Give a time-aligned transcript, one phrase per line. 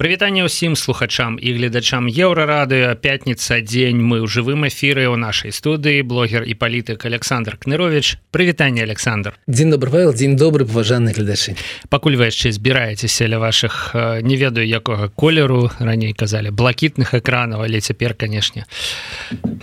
[0.00, 6.00] прывітанне ўсім слухачам і гледачам еўрарадыо пятница дзень мы ў жывым эфіры ў нашай студыі.
[6.00, 9.36] Блогер і палітык Александр кнырович прывітанне Александр.
[9.44, 11.52] Дзень добрый вайл дзень добры паважаны гледачы.
[11.92, 13.92] Пакуль вы яшчэ збіраецеся ля ваших
[14.24, 15.68] не ведаю якога колеру.
[15.76, 18.64] Раней казалі блакітных экранаў але цяпер канешне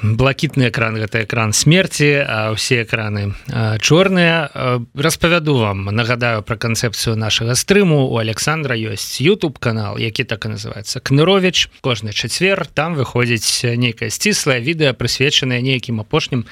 [0.06, 3.34] блакітны экран гэта экран смерти а ўсе экраны
[3.82, 4.54] чорныя.
[4.94, 8.06] Распавяду вам нагадаю про канцэпцыю нашага стрыму.
[8.06, 14.12] У Александра ёсць YouTube канал які так і называется кнырович кожны чацвер там выходзіць нейкае
[14.12, 16.46] сціслае відэа прысвечанае нейкім апошнім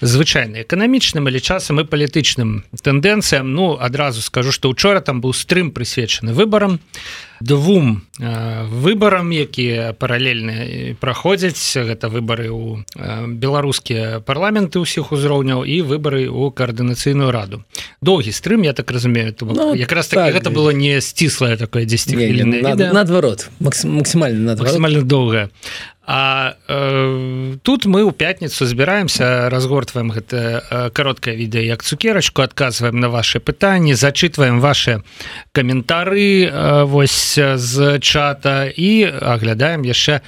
[0.00, 5.72] звычайна эканамічным или часам і палітычным тэндэнцыям ну адразу скажу что учора там быў стрым
[5.72, 6.78] прысвечаны выборам
[7.42, 11.60] двум э, выборам якія паралельна праходзяць.
[11.76, 17.64] Гэта выборы у э, беларускія парламенты ўсіх узроўняў і выборы у коаардынацыйную раду.
[18.00, 22.92] Доўгі стрым я так разумею ну, якраз так, так гэта было не сціслае такое 10
[22.92, 25.50] наадварот максімальна максімальна доўгая
[26.14, 33.00] А э, тут мы ў пятніцу збіраемся разгортваем гэта э, кароткае відэа як цукерачку адказваем
[33.00, 35.00] на ваши пытанні зачытваем ваши
[35.56, 40.20] каментары э, вось з чата і аглядаем яшчэ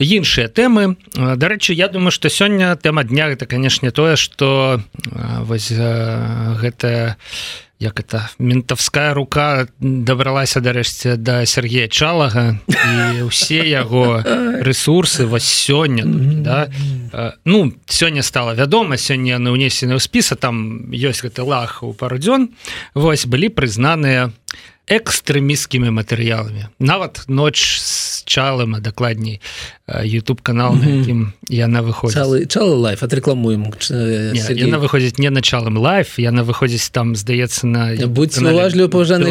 [0.00, 4.80] іншыя тэмы дарэчы я думаю что сёння тэма дня это канешне тое что
[5.44, 14.20] вось гэта не як это ментовская рука дабралася дарэшце до Сергея чалага і усе яго
[14.60, 16.68] ресурсы вас сёння да?
[17.44, 22.20] ну сёння стала вядома сёння на унесены ў спіса там ёсць гэты лах у пару
[22.20, 22.52] дзён
[22.92, 24.28] вось былі прызнаныя
[24.90, 29.40] экстрэміскімі матэрыяламі нават ноч с чалым а дакладней
[29.86, 37.14] YouTube канал якім яна выходзіць лайф отрэкламуем яна выходзіць не началом лайф яна выходзіць там
[37.14, 39.30] здаецца на будьлю паважаны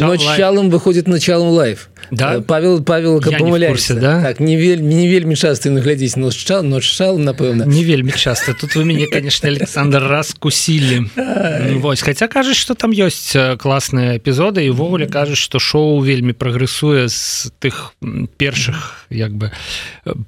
[0.00, 2.40] началом выходит началом лайф да?
[2.40, 4.22] Павел павел помыляешься да?
[4.22, 8.54] Так не вельмі не вельмі часто наглядзець но чал ноч шал напэўна не вельмі часто.
[8.54, 11.10] Тут вы мяне конечно александр раз кусілі
[11.76, 16.32] вось хотя кажаш что там ёсць класс класныя эпізоды і ўвогуле кажуць што шоу вельмі
[16.32, 17.96] прагрэсуе з тых
[18.38, 19.50] першых як бы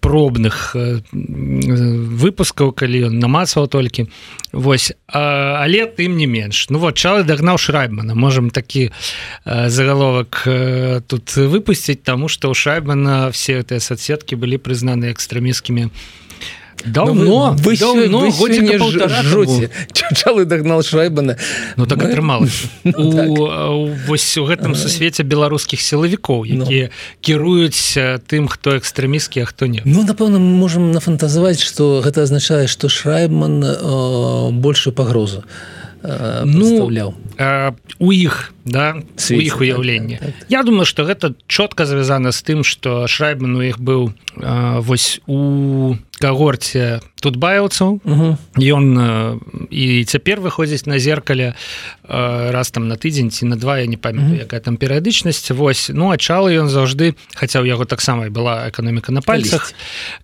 [0.00, 0.74] пробных
[1.12, 4.08] выпускаў калі ён намацваў толькі
[4.54, 4.92] Вось.
[5.08, 8.14] А, але тым не менш Ну вот чалы дагнаў шрайбмана.
[8.14, 8.90] Можемм такі
[9.44, 10.48] загаловак
[11.06, 15.90] тут выпусціць таму што ў шайбана все гэтыя соцсеткі былі прызнаны экстрэміскімі
[16.84, 18.08] давно вы чалы
[20.44, 21.36] дагнал шрайбана
[21.76, 22.94] Ну так атрымалася так.
[24.06, 26.90] вось у гэтым сусвеце беларускіх сілавікоў якія
[27.20, 27.96] кіруюць
[28.26, 34.60] тым хто экстрэміскі а хто не Ну напэўна можемм нафантазаваць что гэта азначае что шрайбман
[34.60, 35.44] большую пагрозу
[36.44, 37.14] ну
[37.98, 39.00] у іх да
[39.30, 40.46] у іх уяўлення так, так.
[40.50, 44.12] Я думаю что гэта чётка звязана з тым что шрайбман у іх быў
[44.84, 48.86] вось у когорце тут баіўцаў ён
[49.72, 51.56] і цяпер выходзіць на зеркале
[52.04, 55.48] раз там на тыдзень ці на два я не памятаю якая там перыядычнасць.
[55.56, 55.88] Вось.
[55.88, 59.72] Ну ачалы ён заўжды хаця ў яго таксама была эканоміка на пальцах.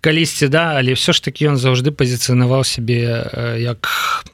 [0.01, 0.47] Калісьці.
[0.47, 3.25] Да але все ж таки ён заўжды пазіцыянаваў сябе
[3.57, 3.89] як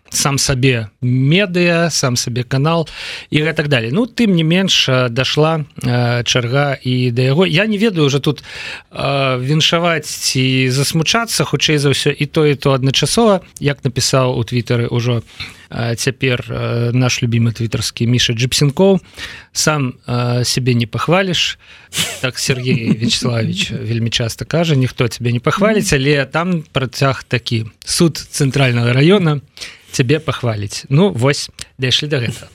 [0.09, 2.88] сам сабе медыа сам сабе канал
[3.29, 5.63] і гэтак далее ну тым не менш дошла
[6.23, 7.45] чарга і да яго.
[7.45, 8.44] Я не ведаю уже тут
[8.91, 14.90] віншаваць ці засмучацца хутчэй за ўсё і то і то адначасова як напісаў у твиттары
[14.91, 15.22] ўжо
[15.72, 16.44] цяпер
[16.94, 19.01] наш любимый твиттерскі міша джипсенков
[19.51, 19.94] сам
[20.44, 21.59] себе не пахваліш
[22.22, 28.17] так Сергей вячеславович вельмі часто кажа ніхто тебе не пахваліць але там працяг такі суд
[28.17, 29.41] цэнтрального района
[29.92, 32.48] цябе пахваліць ну вось дайшлі до гэта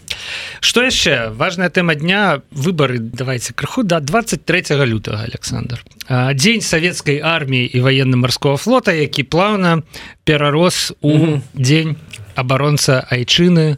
[0.60, 1.30] что яшчэ?
[1.34, 2.42] Важная тэма дня.
[2.50, 5.84] Выборы давайте крыху до 23 лютага Александр.
[6.08, 9.82] Дзень савецкай арміі і военно-марского флота які плаўна
[10.24, 11.40] перарос у mm -hmm.
[11.54, 11.96] дзень
[12.34, 13.76] абаронца айчыны у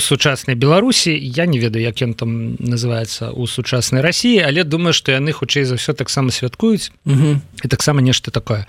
[0.00, 1.10] сучаснай беларусі.
[1.18, 5.64] Я не ведаю як ён там называется у сучаснай Росіі але думаю что яны хутчэй
[5.64, 6.90] за ўсё таксама святкуюць.
[7.06, 8.66] І таксама нешта такое.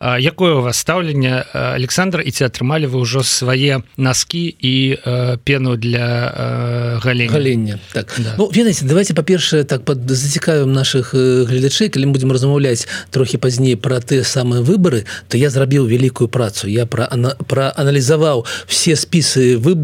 [0.00, 1.44] Якое у вас стаўленне?
[1.52, 4.96] Александр і ці атрымалі вы ўжо свае носки і
[5.44, 7.32] пену для галення?
[7.32, 8.14] Галення так.
[8.18, 8.34] Да.
[8.38, 14.00] ну, ведаеце давайте па-першае так под зацікавым наших гледачэй калі будем размаўляць трохі пазней про
[14.00, 16.68] ты самыя выборы то я зрабіў вялікую працу.
[16.68, 17.08] Я про
[17.46, 19.74] проаналізаваў все спісы вы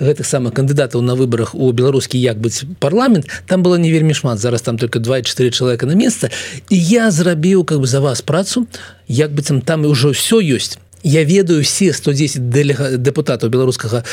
[0.00, 4.38] гэтых самых кандыдатаў на выборах у беларускі як быць парламент там было не вельмі шмат
[4.38, 6.28] зараз там только 24 человека на место
[6.70, 8.66] і я зрабіў как бы за вас працу
[9.08, 14.04] як быццам там і ўжо все ёсць я ведаю все 110 депутатаў беларускага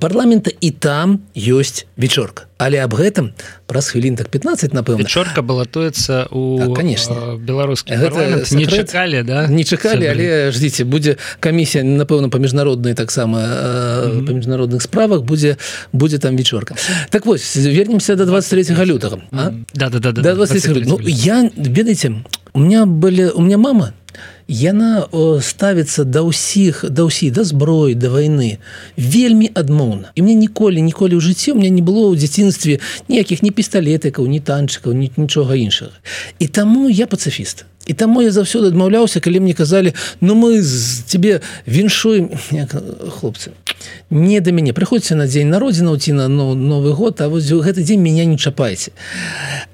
[0.00, 3.32] парламента і там ёсць вечорка але об гэтым
[3.64, 5.00] праз хвілін так 15 напэўна.
[5.00, 7.40] Вечорка балатуецца у так, конечно.
[7.40, 7.96] беларускі
[8.52, 9.48] не чакалі да?
[9.48, 14.26] Не чакалі але ждите будзе камісія напэўна па міжнароднай таксама mm -hmm.
[14.26, 15.56] па міжнародных справах будзе
[15.92, 16.74] будзе там вечорка
[17.10, 19.52] так вось вернемся до 23 лютага mm -hmm.
[19.74, 22.12] да, да, да, да, да, 23 ну, я ведаеце
[22.52, 23.92] у меня были у меня мама
[24.50, 25.06] яна
[25.38, 28.58] ставіцца да ўсіх да ўсіх да зброі да войны
[28.98, 33.46] вельмі адмоўна і мне ніколі ніколі ў жыцці у меня не было ў дзяцінстве ніякіх
[33.46, 35.94] ні пісталетыкаў ні танчыкаў ні нічога іншага
[36.42, 41.06] і таму я пацыфіст і таму я заўсёды адмаўляўся калі мне казалі ну мы з
[41.06, 42.34] тебе віншуем
[43.14, 43.54] хлопцы
[44.10, 44.72] не да мяне.
[44.72, 48.36] Прыходзьце на дзень народзінаў ці на ну, новы год А вось гэты дзень меня не
[48.38, 48.92] чапайце.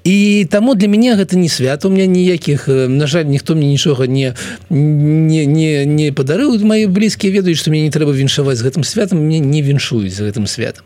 [0.03, 4.07] І таму для мяне гэта не свят у меня ніякіх на жаль ніхто мне нічога
[4.07, 4.33] не
[4.69, 9.25] не не, не падарыў мои блізкія ведаюць што мне не трэба віншаваць з гэтым святам
[9.25, 10.85] мне не віншуюць з гэтым святам.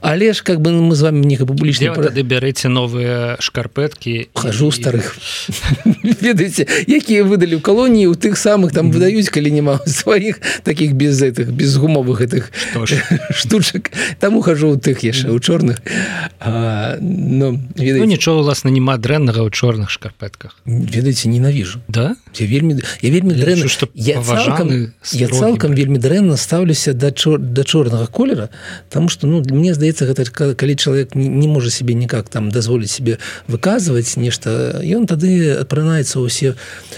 [0.00, 4.72] Але ж как бы мы з вами не публічна тады бярэце новыя шкарпэткі хожу і...
[4.78, 5.16] старых.
[6.20, 11.22] Ведаеце якія выдалі ў калоніі у тых самых там выдаюць калі няма сваіх таких без
[11.22, 12.52] гэтых без гумовых гэтых
[13.30, 13.90] штучак
[14.20, 15.80] там ухожу у тых яшчэ у чорных.
[16.40, 17.98] Но ведаеце...
[17.98, 20.56] ну, нічого власна няма дрэннага ў чорных шкарпэтках.
[20.64, 21.80] Ведаеце ненавіжу.
[21.88, 22.16] Да?
[22.36, 23.68] Я вельмі я вельмі дрэнна.
[23.68, 28.50] что я цалкам, я цалкам вельмі дрэнна стаўлюся да чор да чорнага колера
[28.90, 32.90] тому что ну мне здаецца гэта калі чалавек не, не можа себе никак там дазволіць
[32.90, 33.18] себе
[33.48, 36.54] выказваць нешта ён тады апранаецца ўсе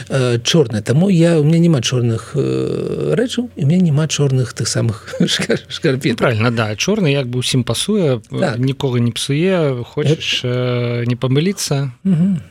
[0.08, 0.82] э, чорныя.
[0.82, 6.10] Таму я у меня няма чорных э, рэчаў і меня няма чорных тых самых шкарпе
[6.10, 6.74] ну, правильно да.
[6.76, 8.58] Чорны як бы усім пасуе так.
[8.58, 11.92] нікога не псуе хочаш э, не памыліцца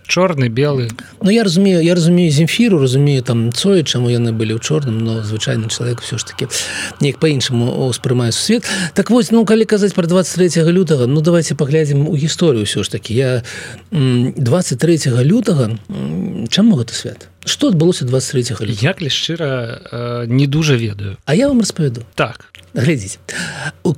[0.07, 0.89] чорны белы
[1.21, 5.23] Ну я разумею я разумею земфіру разумею там цое чаму яны былі ў чорным но
[5.23, 6.47] звычайны чалавек все ж таки
[7.01, 8.65] неяк по-іншаму успрымаю свет.
[8.93, 12.91] Так вось ну калі казаць про 23 лютага ну давайте паглядзім у гісторыю ўсё ж
[12.91, 13.43] таки я
[13.91, 15.77] 23 лютага
[16.49, 21.17] чаму гэта свят что адбылося 23 як ли шчыра э, не дужа ведаю.
[21.25, 22.03] А я вам распавяду.
[22.15, 22.51] Так.
[22.73, 23.19] Глядзіць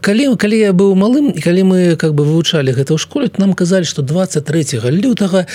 [0.02, 3.54] калі калі я быў малым і калі мы как бы вывучалі гэта ў школе нам
[3.54, 5.48] казалі что 23 лютага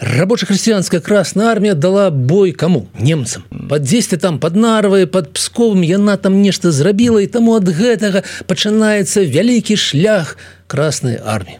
[0.00, 2.88] рабоча-хрысціянская красная армія дала бой кому?
[2.98, 3.44] Немцам.
[3.68, 8.24] Под 10 там под нарвай под псковым яна там нешта зрабіла і таму ад гэтага
[8.46, 10.36] пачынаецца вялікі шлях
[10.66, 11.58] красной армії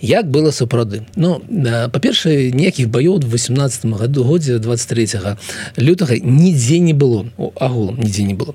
[0.00, 1.02] як было сапраўды.
[1.16, 1.40] Ну
[1.92, 5.36] па-першае ніякіх баёў 18 году годзе 23
[5.76, 7.26] лютага нідзе не было.
[7.56, 8.54] Агулам нідзе не было.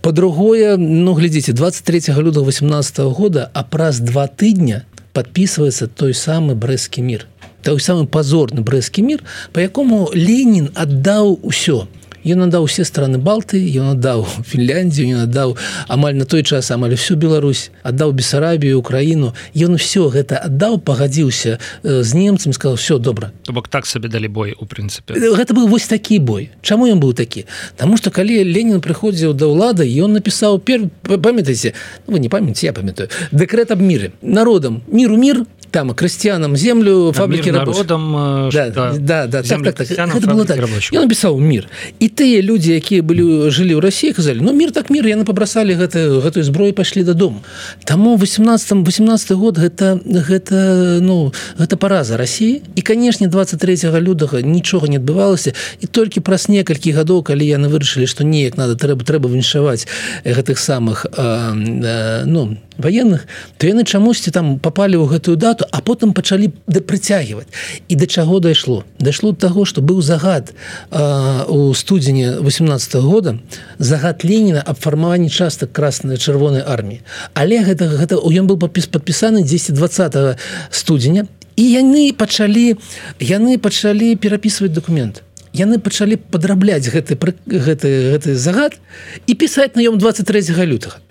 [0.00, 4.82] По-другое ну глядзіце 23 люда 18 -го года а праз два тыдня
[5.12, 7.26] подписывается той самы брэскі мир
[7.62, 9.22] той самы пазорны брэскі мир
[9.52, 11.86] по якому Ленін аддаў усё
[12.24, 15.56] ён надаў усе страны балты ён аддаў Фінляндію не надаў
[15.88, 19.34] амаль на той час амаль всю Беларусь аддаў бессарабію Украіну.
[19.54, 24.28] Ён усё гэта аддаў пагадзіўся з немцам сказал все добра то бок так сабе далі
[24.28, 25.14] бой у прынцыпе.
[25.14, 26.50] Гэта быў вось такі бой.
[26.62, 27.46] Чаму ён быў такі?
[27.76, 31.74] Таму что калі Ленін прыходзіў да ўлады ён напісаў пер памятаеце
[32.06, 34.12] ну, вы не памяце я памятаю дэкрэт аб міры.
[34.22, 40.34] Народам міру мір там крысціянам землю фабрики народам да, да, да, да, так, так, так.
[40.34, 40.58] было так.
[40.92, 41.68] я написал мир
[41.98, 45.74] і тыя люди якія былі жылі ў России казалі ну мир так мир яны побросали
[45.74, 47.42] гэта гэтую зброю пошли дадому
[47.84, 52.62] таму 18 18 год гэта гэта ну гэта параза России.
[52.74, 58.06] І канешне 23 лютага нічога не адбывалася і толькі праз некалькі гадоў калі яны вырашылі
[58.06, 59.86] что неяк надо трэба трэба віншаваць
[60.24, 63.26] гэтых самых э, э, ну военных
[63.58, 67.48] то яны чамусьці там попали ў гэтую дату а потым пачалі да прыцягваць
[67.88, 70.54] і да чаго дайшло дайшло до того что быў загад
[70.90, 73.38] э, у студзені 18 -го года
[73.78, 77.00] загад Леніна аб фармаванні частак красной чырвонай арміі
[77.34, 80.38] але гэта гэта ён был падпіс падпісаны 10 20
[80.70, 81.26] студзеня
[81.56, 82.76] і яны пачалі
[83.20, 85.20] яны пачалі перапісваць документы
[85.52, 88.78] яны пачалі падрабляць гэты гэты гэты загад
[89.26, 91.02] і пісаць на ём 23 лютага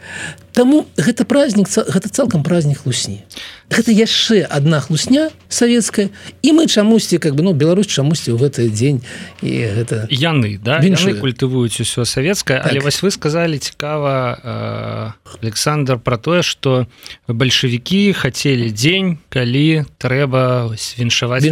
[0.54, 3.24] Таму гэта праздник гэта цалкам праздник лусні
[3.70, 6.10] гэта яшчэ одна хлусня савецкая
[6.42, 9.06] і мы чамусьці как бы ну Беларусь чамусьці ў гэты дзень
[9.46, 10.82] і гэта яны да
[11.22, 12.72] культывуюць усё савецкае так.
[12.72, 16.88] але вось вы сказали цікава э, Александр про тое что
[17.28, 21.46] бальшавікі хацелі дзень калі трэба віншаваць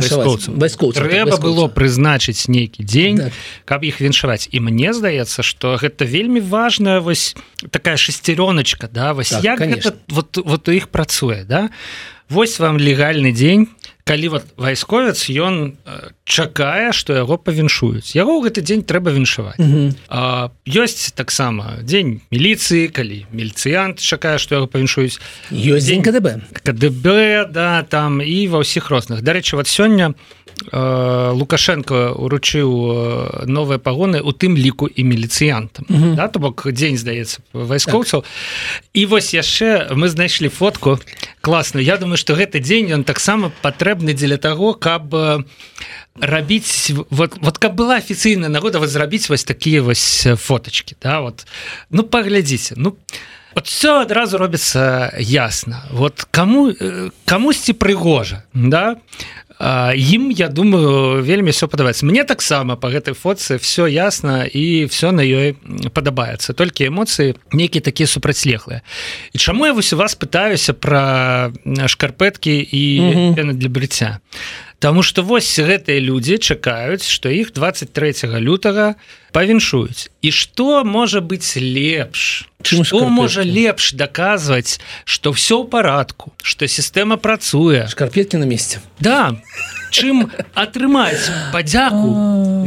[0.57, 3.33] вайскоў трэба было прызначыць нейкі дзень так.
[3.65, 4.49] каб іх віншаваць.
[4.51, 7.35] І мне здаецца что гэта вельмі важная вось
[7.69, 7.97] такая
[8.87, 11.69] шестерёночка да вось так, гэта, вот вот у іх працуе да?
[12.29, 13.67] Вось вам легальны дзень
[14.07, 15.75] калі вот вайсковец ён
[16.23, 18.15] чакае что яго павіншуюць.
[18.15, 19.59] Яго ў гэты дзень трэба віншаваць.
[20.63, 25.19] Ёсць таксама дзень міліцыі калі мільцыянт чакае что яго павіншуюць.
[25.51, 26.39] Ёсць дзень КДБ.
[26.63, 29.23] КДБ да там і ва ўсіх розных.
[29.23, 30.15] Дарэчы вот сёння
[30.71, 36.15] лукашенко уручыў новыя пагоны у тым ліку і міліцыянтам mm -hmm.
[36.15, 38.21] да, то бок дзень здаецца вайскоўцаў.
[38.21, 38.31] Так.
[38.93, 40.99] і вось яшчэ мы знайшлі фотку
[41.41, 41.85] класную.
[41.85, 45.15] Я думаю что гэты дзень ён таксама патрэбны дзеля того каб
[46.19, 51.45] рабіць вот вот каб была афіцыйная нагода вот зрабіць вось такія вось фоточки да вот.
[51.89, 52.95] Ну паглядзіце ну
[53.55, 55.83] вот все адразу робіцца ясна.
[55.91, 56.73] Вот кому
[57.25, 58.97] камусьці прыгожа да
[59.59, 62.05] ім я думаю вельмі все падабаецца.
[62.05, 65.57] Мне таксама по гэтай фоце все ясно і все на ёй
[65.89, 66.53] падабаецца.
[66.53, 68.81] Толькі эмоцыі нейкія такія супрацьлеглыя.
[69.33, 72.83] І чаму я вось у вас пытаюся про шкарпэткі і
[73.33, 74.21] пены для брыцця?
[74.79, 78.95] Таму что вось гэтыя людзі чакаюць что іх 23 лютага
[79.33, 80.13] павіншуюць.
[80.21, 87.17] І что можа быть лепш что можа лепш даказваць что все ў парадку что сістэма
[87.17, 88.81] працуе шкарпетки на месте.
[88.99, 89.35] Да
[89.91, 92.11] чым атрымаць падзяку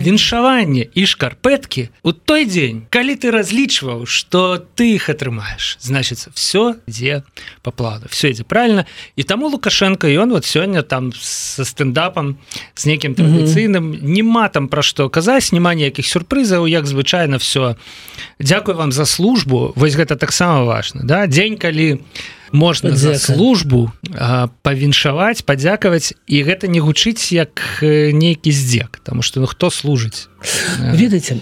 [0.00, 5.76] віншаванне і шкарпэткі у той дзень калі ты разлічваў что ты их атрымаеш?
[5.80, 7.22] Значится все дзе
[7.62, 8.86] по плану все ідзе правильно
[9.16, 12.38] і таму лукашенко ён вот сёння там со стендапам
[12.74, 17.76] з нейкім традыцыйным нема там пра што казаць няма ніякіх сюрпрызаў як звычайно все
[18.40, 21.26] Дякую вам за службу вось гэта таксама важно да?
[21.26, 23.92] Дзень калі у можна за службу
[24.62, 30.28] павіншаваць падзякаваць і гэта не гучыць як нейкі здзек тому что ну хто служыць
[30.78, 31.38] ведаеце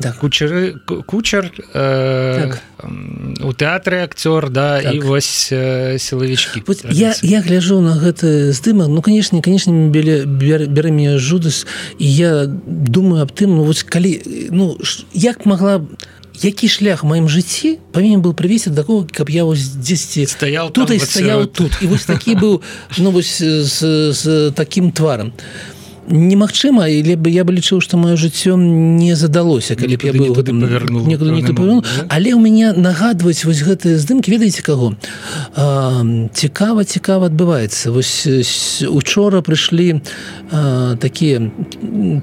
[0.00, 0.18] так.
[0.18, 2.62] кучеры кучер э, так.
[3.42, 4.94] у тэатры акцёр да так.
[4.94, 10.90] і вось э, сілавічкі я я гляжу на гэты здымак ну канешне канешне бе бяры
[10.90, 11.66] мне жудас
[11.98, 14.78] і я думаю аб тым ну вось калі ну
[15.12, 15.82] як могла
[16.44, 20.90] які шлях маім жыцці павінен был прывесці да такого каб я вось 10 стаяў тут
[20.90, 21.72] і стаяў тут.
[21.82, 22.62] І вось такі быў
[22.98, 25.79] ну вось з, з таким тварам то
[26.10, 31.06] немагчыма либо я бы лічыў что мое жыццё не задалося калі б я был павернул
[31.06, 34.94] не павярнул але у мяне нагадваюць вось гэтыя здымки ведаеце каго?
[36.34, 37.90] Цікава цікава адбываецца.
[37.90, 38.26] Вось
[38.88, 40.00] учора прыйшлі
[40.98, 41.50] такія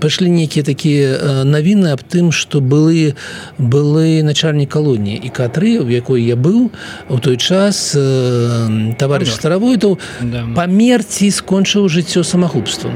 [0.01, 3.15] пайшлі нейкія такія навіны аб тым что былы
[3.58, 6.72] былы начальнік калоніі і катры в якой я быў
[7.10, 7.96] у той час
[9.00, 10.46] товарищ старавойтаў да.
[10.56, 12.94] памерці скончыў жыццё самагубствам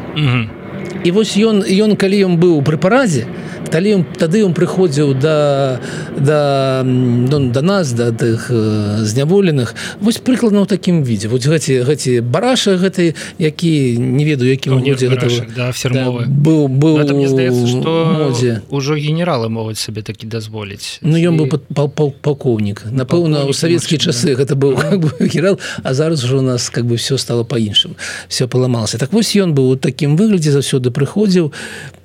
[1.04, 3.26] і вось ён ён калі ён быў пры паразе
[3.72, 5.80] калі ён тады ён прыходзіў да
[6.20, 11.32] да до, да нас да тых э, зняволеных вось прыкладна ў такім відзе.
[11.32, 14.84] Вось гэці гэці бараша гэты які не ведаю які ну,
[15.56, 17.00] да, да, быў быў
[18.70, 21.00] ўжо генералы могуць сабе такі дазволіць.
[21.02, 21.48] Ну ён быў
[22.22, 22.92] палкоўнік.
[22.92, 24.76] Напэўна у савецкія часы гэта быў
[25.20, 27.96] генерал а зараз ужо у нас как бы все стало по-іншым
[28.28, 31.52] все паламалася так вось ён быў у такім выглядзе заўсёды прыходзіў.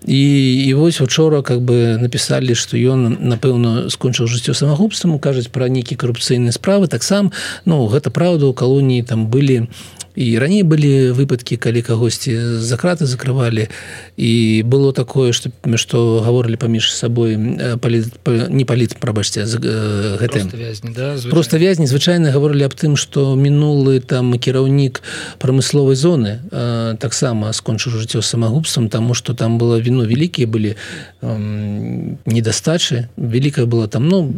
[0.07, 5.69] І і вось учора как бы написали что ён напэўна скончыў жыццё самагубствам кажуць про
[5.69, 6.87] нейкі карупцыйныя справы.
[6.87, 7.33] Таксам
[7.65, 9.69] ну гэта праўда у калоніі там былі
[10.17, 13.69] і раней былі выпадкі калі кагосьці за краты закрывалі.
[14.17, 17.37] І было такое что что гаворылі паміж сабой
[17.77, 18.05] палі
[18.49, 20.49] не паліт прабачце гэта
[20.83, 21.87] да, просто вязні.
[21.87, 25.03] Звычайна гаворылі аб тым что мінулы там кіраўнік
[25.39, 26.41] прамысловай зоны
[26.99, 30.77] таксама скончыў жыццё самагубствам тому что там было віно вялікія былі
[32.25, 33.09] недастачы.
[33.17, 34.33] Вялікая была там ну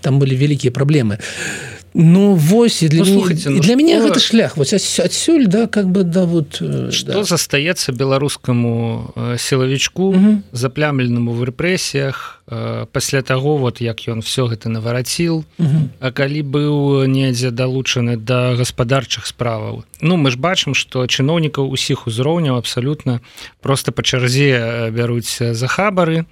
[0.00, 1.20] там былі вялікія праблемы.
[1.20, 5.66] і Ну вось і для, ну, слухайте, ну, для мяне гэта шлях вось адсюль да
[5.66, 6.62] как бы да вот
[6.94, 7.24] что да.
[7.24, 10.14] застаецца беларускаму э, сілавічку
[10.52, 15.44] заплямленаму в рэпрэсіях э, пасля таго вот як ён все гэта навараціл
[16.00, 19.84] А калі быў недзе далучаны да гаспадарчых справаў.
[20.00, 23.20] Ну мы ж бачым что чыноўнікаў усіх узроўняў абсалютна
[23.60, 26.24] просто па чарзе бяруць за хабары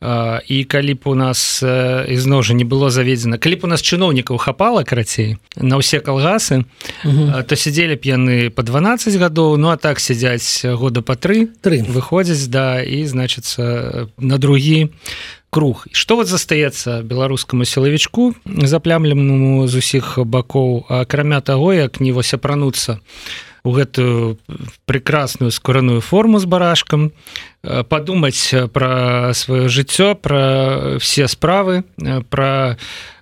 [0.00, 4.38] і калі б у нас ізноў жа не было заведзена калі б у нас чыноўнікаў
[4.38, 6.62] хапала карацей на ўсе калгасы
[7.02, 11.82] то сядзелі б яны по 12 гадоў Ну а так сядзяць года па тры тры.
[11.82, 14.94] выходзяць да і значыцца на другі
[15.50, 15.88] круг.
[15.92, 23.00] Что вот застаецца беларускаму сілавічку заплямленаму з усіх бакоў акрамя таго як не вось апрануцца
[23.02, 24.38] у гэтую
[24.84, 27.12] прекрасную скораную форму з барашкам
[27.62, 31.84] подумаць про сваё жыццё про все справы
[32.30, 32.76] про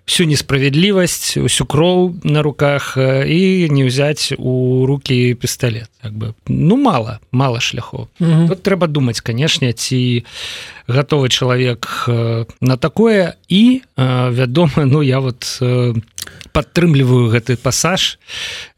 [0.07, 6.79] всю несправядлівасць усю кроў на руках і не ўзяць у руки пісталлет як бы ну
[6.79, 8.07] мало мало шляхоў.
[8.23, 10.23] Тут трэба думаць канешне ці
[10.87, 12.07] гатовы чалавек
[12.63, 15.59] на такое і вядома ну я вот
[16.53, 18.19] падтрымліваю гэты пасаж.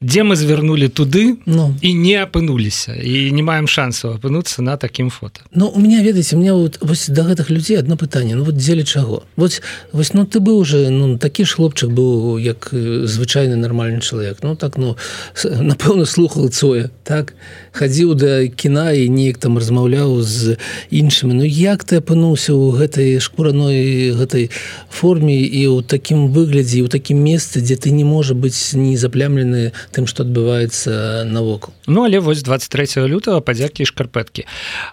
[0.03, 1.75] Дзе мы звярнулі туды ну.
[1.81, 2.95] і не апынуліся.
[2.95, 7.07] І не маем шансаў апынуцца на такім фото Ну у меня ведаеце мне вот вось
[7.09, 8.35] да гэтых людзей одно пытанне.
[8.35, 9.23] Ну вот дзеля чаго?
[9.37, 9.63] Вось
[9.93, 14.39] вось ну ты быў уже ну такі ж хлопчык быў як звычайны нармальны чалавек.
[14.43, 14.97] Ну так ну
[15.45, 17.35] напэўна слухал цоя так
[17.79, 20.59] хадзіў да кіна і неяк там размаўляў з
[20.91, 24.51] іншымі Ну як ты апынуўся ў гэтай шкураной гэтай
[24.91, 29.71] форме і ў такім выглядзе у такім месцы дзе ты не можа быць не заплямлены
[29.95, 34.45] тым что адбываецца навокал Ну але вось 23 лютого падзякі шкарпэткі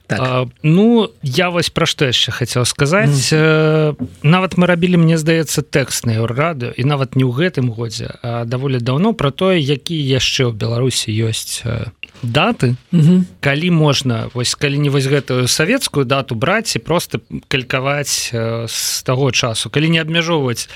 [0.07, 0.47] так.
[0.61, 3.97] Ну я вось пра што яшчэ хацеў сказаць mm.
[4.21, 9.17] нават мы рабілі мне здаецца тэкстныя рады і нават не ў гэтым годзе даволі даўно
[9.17, 11.65] про тое які яшчэ ў беларусі ёсць
[12.23, 12.75] даты.
[13.39, 18.31] Калі можна вось калі не вось гэтую савецкую дату браць і просто калькаваць
[18.67, 19.69] з таго часу.
[19.69, 20.69] Калі не абмяжоўваць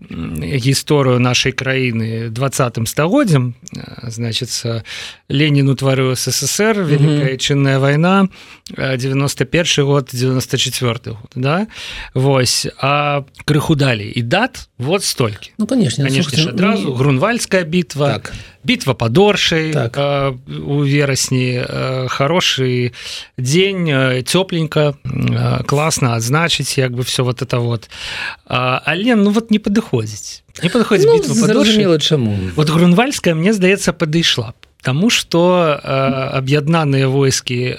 [0.00, 3.56] гісторыю нашай краіны двадцатым стагоддзям
[4.04, 4.84] значится
[5.32, 8.28] ленін утварыў ссср великая чынная вайна
[8.68, 11.66] 91 год 94 год да?
[12.12, 14.12] Вось а крыху далей.
[14.12, 18.32] І дат вот столькі ну конечно конечно адразу грунвальская бітва так
[18.66, 19.94] бітва падоршай так.
[20.66, 21.62] у верасні
[22.08, 22.92] хороший
[23.38, 23.86] дзень
[24.26, 24.98] цёпленька
[25.66, 27.88] класна адзначыць як бы все вот это вот.
[28.46, 34.50] Але ну вот не падыходзіць не падыходзіць ну, зразумела чаму вот грунвальская мне здаецца падышла
[34.50, 35.40] б Таму што
[35.82, 37.78] аб'яднаныя войскі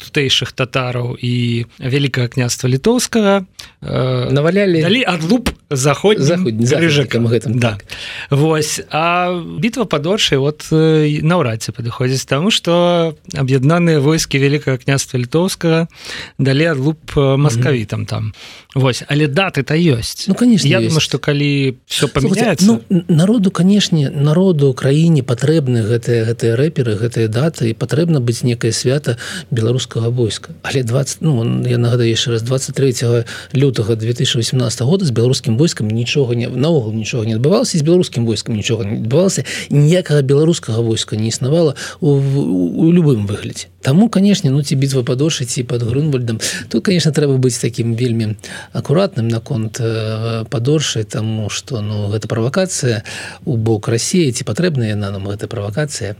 [0.00, 3.46] тутэйшых татараў і вялікае княства літоўскага
[3.82, 7.78] навалялі далі адлуп заход заходнікам гэтым да.
[7.78, 7.84] так.
[8.30, 8.80] Вось.
[8.90, 15.86] А бітва падоршай вот наўрад ці падыходзіць таму што аб'яднаныя войскі вялікае княства літоўскага
[16.38, 18.34] далі адлуп маскавітам там
[18.74, 20.28] Вось але даты то ёсць.
[20.28, 26.24] Ну конечно я думаю што калі все памяняецца ну, народу канешне народу краіне патрэбны гэтыя
[26.24, 29.18] гэтыя рэперы гэтыя даты і патрэбна быць некае свята
[29.50, 30.56] беларускага войска.
[30.62, 36.34] Але 20 ну я нагадаю яшчэ раз 23 лютага 2018 года з беларускім войскам нічога
[36.34, 41.28] не наогул нічога не адбывалася з беларускім войскам нічога не адбывалася ніякага беларускага войска не
[41.28, 46.38] існавала у, у, у любым выглядзе Таму канешне ну ці бітва падошы ці под грунвальдам
[46.68, 48.36] тут конечно трэба быць таким вельмі
[48.72, 53.02] акуратным наконт э, падоршай тому что ну гэта правакацыя
[53.44, 56.14] у бок Росіі ці патрэбная яна нам гэта правакацыя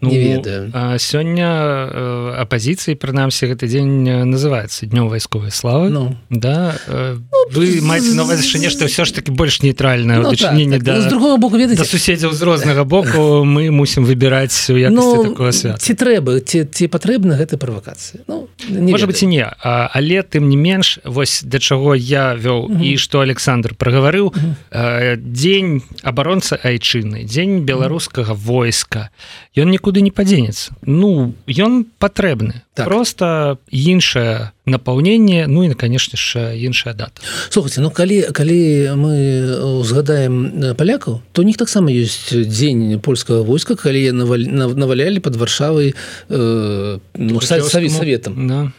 [0.00, 0.72] ну, не ведаю.
[0.98, 1.48] сёння
[1.86, 6.16] э, апозіцыі прынамсі гэты дзень называется днём вайсковай славы Ну.
[6.30, 10.82] Да э, ну, вы маеце новашы нешта ўсё ж таки больш нейтральна ну, так, так.
[10.82, 15.34] да, з другого боку ведаце суседзяў з рознага боку мы мусім выбіраць у ну,
[15.78, 18.22] ці трэба ці ці патрэбна гэта правакацыя?
[18.26, 22.66] Ну, можа быть і не а, але тым не менш вось да чаго я вёў
[22.66, 22.82] uh -huh.
[22.82, 25.16] і што Александр прагаварыў uh -huh.
[25.16, 29.10] дзень абаронца айчыны дзень беларускага войска
[29.56, 32.86] ён нікуды не падзенецца ну ён патрэбны так.
[32.86, 37.22] просто іншая напаўненне ну і конечно ж іншая дата.
[37.48, 43.76] Слухайте ну калі калі мы узгадаем палякаў то у них таксама ёсць дзень польскага войска
[43.76, 45.94] калі я навалялі под варшавай
[46.28, 48.72] э, ну, советам да.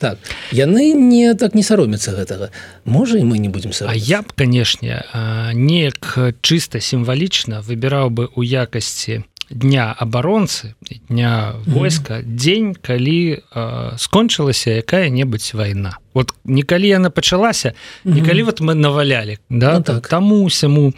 [0.00, 0.18] так
[0.52, 2.50] яны не так не саромятся гэтага.
[2.84, 5.04] Можа і мы не будем А я б канешне
[5.54, 10.74] неяк чыста сімвалічна выбіраў бы у якасці дня абаронцы
[11.08, 12.36] дня войска mm -hmm.
[12.36, 17.72] дзень калі э, скончылася якая-небудзь вайна вот некалі яна пачалася
[18.04, 18.44] mm -hmm.
[18.44, 20.94] вот мы навалялі да ну, так таму усяму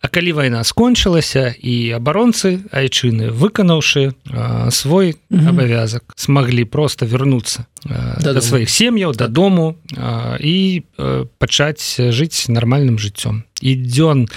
[0.00, 5.48] А калі вайна скончылася і абаронцы айчыны выканаўшы э, свой mm -hmm.
[5.48, 9.16] абавязак смаглі просто вернуться э, да, да сваіх сем'яў так.
[9.16, 14.28] дадому э, і э, пачаць жыць нармальным жыццём і дзён і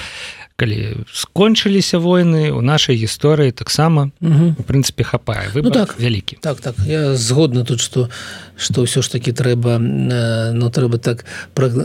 [0.62, 5.97] калі скончыліся войны у нашай гісторыі таксама у прынцыпе хапае вы ну, так.
[5.97, 6.78] вялікі так так.
[6.86, 8.10] Я згодна тут что
[8.54, 11.26] что ўсё ж таки трэба ну трэба так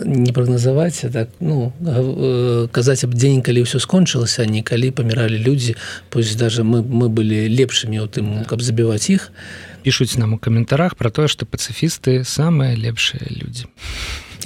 [0.05, 1.73] не прагназаваць так ну
[2.69, 5.81] казаць аб дзень калі ўсё скончылася не калі паміралі людзі
[6.13, 9.33] пусть даже мы мы былі лепшымі у тым каб забіваць іх
[9.89, 13.73] пишутць нам у каментарах про тое что пацыфісты самыя лепшыя людзі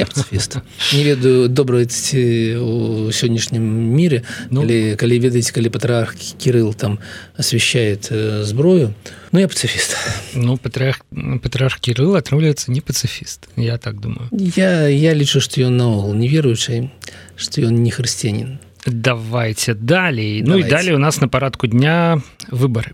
[0.00, 0.56] я пацифіст
[0.92, 4.64] не ведаю добра у сённяшнім мире ну.
[4.64, 6.98] Или калі ведаеце калі патрах кирилл там
[7.36, 8.94] освещает э, зброю
[9.32, 9.96] ну я пацифіст
[10.34, 11.04] ну патрах
[11.42, 14.28] патрах кирилл атрымліваецца не пацифіст я так думаю.
[14.32, 16.90] Я я лічу что ён наогул не веруючай
[17.36, 20.42] что ён не хрысціянин давайте далей.
[20.46, 22.92] Ну і далей у нас на парадку дня выборы.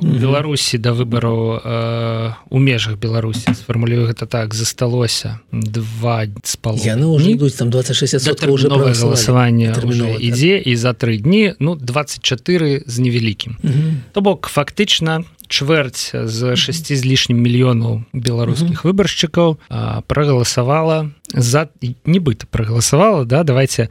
[0.00, 7.30] У беларусі да выбараў у межах беларусі сфармулюю гэта так засталося два спал яны уже
[7.32, 9.74] ідуць там 26 уже галасаванне
[10.20, 13.56] ідзе і за тры дні ну 24 з невялікім
[14.12, 19.58] то бок фактычна чвэрць з 6 з лішнім мільёнаў беларускіх выбаршчыкаў
[20.06, 21.66] прагаласавала за
[22.06, 23.90] нібыта прагаласавала да давайте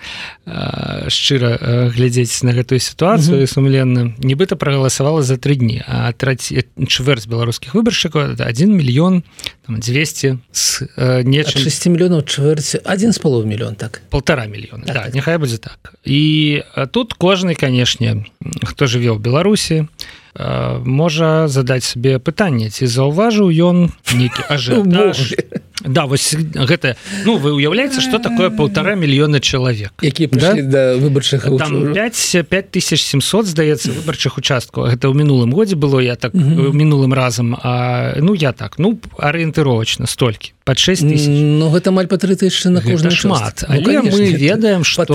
[1.11, 7.75] шчыра глядзець на гэтую сітуацыю сумленна нібыта прагаласавала за тры дні а траці чвэрць беларускіх
[7.75, 9.27] выбаршчыкаў 1 мільён
[9.67, 10.87] 200 з
[11.27, 14.01] нечым 6 мільёнаў чвэрць один з полов мільён так?
[14.09, 15.15] Полтора мільёна так, да, так.
[15.15, 15.93] няхай будзе так.
[16.07, 18.23] І тут кожны канешне
[18.63, 19.91] хто жыве ў беларусі
[20.35, 25.35] можа задаць сабе пытанне ці заўважыў ён нейкі ажыотаж
[25.85, 29.91] Да вось гэта ну вы уяўляеце что такое полтора мільёна чалавек.
[30.01, 30.53] Які да?
[30.53, 31.47] да, выбарчых
[32.43, 34.91] 5700 здаецца выбарчых участкаў.
[34.91, 40.07] Гэта ў мінулым годзе было я так мінулым разам А ну я так ну арыентыровачна
[40.07, 41.27] столькі под 6 тысяч.
[41.31, 45.07] Ну гэта маль па тры тысячы на кожны шмат ну, але мы ведаем что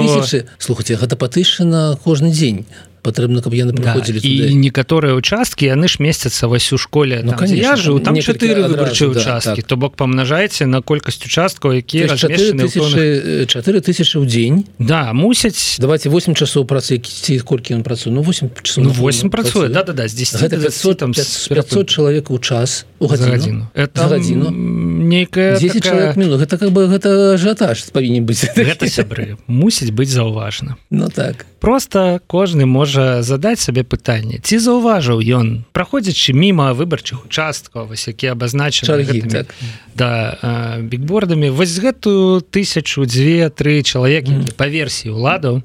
[0.59, 2.64] слухайте гэта па тысячы на кожны дзень
[3.04, 7.20] патрэбна каб яны прыходзілі да, і некаторыя участкі яны ж месяцца вось у школе.
[7.22, 9.68] Ну, там, я жыў там чатыры выбарчыя участкі да, так.
[9.68, 16.34] то бок памнажаеце на колькасць участкаў якія 4000 тысячи ў дзень да мусяць давайте 8
[16.34, 20.08] часоў працы ці колькі ён працуе ну 8 часов, ну, 8 працуе да, да, да,
[20.08, 25.92] здесь 500, там 500 чалавек у час у гадзіну это гадзіну нейкая 10 такая...
[25.92, 31.08] чалавек мінут гэта как бы гэта ажыятаж павінен быць гэта сябры мусіць быць заўважна ну
[31.08, 31.46] так.
[31.64, 38.33] Просто кожны можа задаць сабе пытанне ці заўважыў ён праходзячы міма выбарчых участкаў вось які
[38.35, 39.54] абазначаны так.
[39.94, 44.54] да бікбордамі вось гэтую тысячу дзве тры чалавекі mm.
[44.57, 45.62] па версіі ўладаў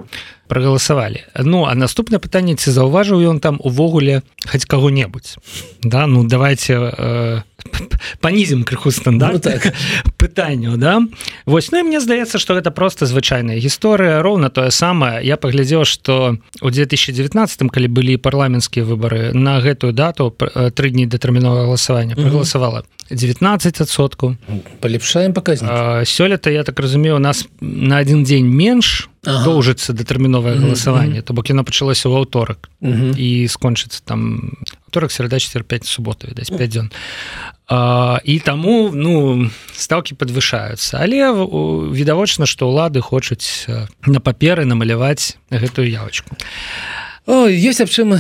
[0.50, 5.38] прагаласавалі Ну а наступнае пытанне ці заўважыў ён там увогуле хоць каго-небудзь
[5.86, 7.42] да ну давайте э,
[8.20, 9.74] панізім крыху стандарт ну, так.
[10.18, 11.02] пытанню да.
[11.46, 16.38] Вось ну мне здаецца что гэта просто звычайная гісторыя роўна тое самае я паглядзеў что
[16.62, 24.36] у 2019 калі былі парламенцкія выборы на гэтую дату тры дні дэтэрміновага галасавання прагаласавала 19соткаў
[24.82, 29.44] палепшаем паказнік сёлета я так разумею у нас на один дзень менш ага.
[29.46, 32.70] доўжыцца дэтэрміновае галасаванне то бок яно пачалося ў аўторак
[33.18, 34.54] і скончыцца там
[34.88, 36.88] аўторак серада 45 суботу відаць 5 дзён
[38.26, 41.34] і таму ну стаўкі падвышаюцца але
[41.94, 43.66] відавочна што ўлады хочуць
[44.06, 46.38] на паперы намаляваць гэтую явочку.
[46.38, 48.18] а ёсць аб чым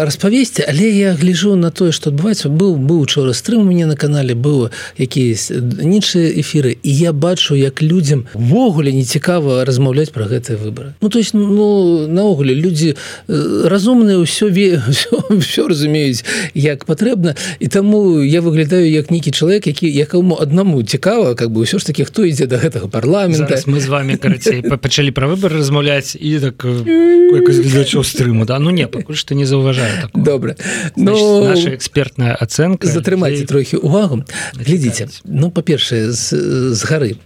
[0.00, 3.96] распавесці але я гляжу на тое что адбываецца быў быў учора стрым у мяне на
[4.00, 6.80] канале быў якісь іншыя эфиры.
[6.82, 11.34] І я бачу як людзям ввогуле не цікава размаўляць про гэтыя выборы Ну то есть
[11.34, 12.96] ну наогуле людзі
[13.28, 14.80] разумныя ўсё ве
[15.44, 21.34] все разумеюць як патрэбна і таму я выглядаю як нейкі чалавек які якому аднаму цікава
[21.34, 23.52] как бы ўсё ж таки хто ідзе до гэтага парламента.
[23.52, 26.64] Зараз мы з вами карацей пачалі про выбор размаўляць і так
[27.68, 28.58] глядачоў стрыму да?
[28.58, 30.56] Ну не пакуль што не заўважаю добра
[30.96, 34.22] ну наша экспертная ацэнка затрымайце трохі увагу.
[34.54, 37.16] Глядзіце ну па-першае з, з гары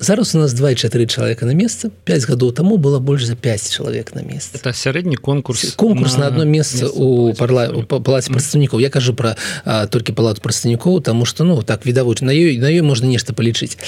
[0.00, 4.14] зараз у нас 24 чалавека на месца 5 гадоў таму было больш за 5 чалавек
[4.14, 8.90] на месца это сярэдні конкурс конкурс на, на одно месца у парла палаце прадстаўнікоў я
[8.90, 9.34] кажу про
[9.90, 13.78] толькі палату прадстаўнікоў тому что ну так відавоч на ёй на ёй можна нешта палічыць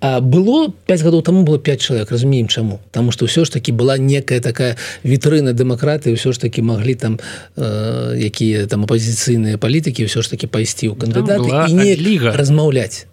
[0.00, 2.80] а было 5 гадоў таму было 5 чалавек разумеем чаму.
[2.92, 7.18] Тому что ўсё ж таки была некая такая вітрына дэмакратыі ўсё ж таки маглі там
[7.56, 13.06] э, якія там апозіцыйныя палітыкі ўсё ж таки пайсці ў кандыдаты і не ліга размаўляць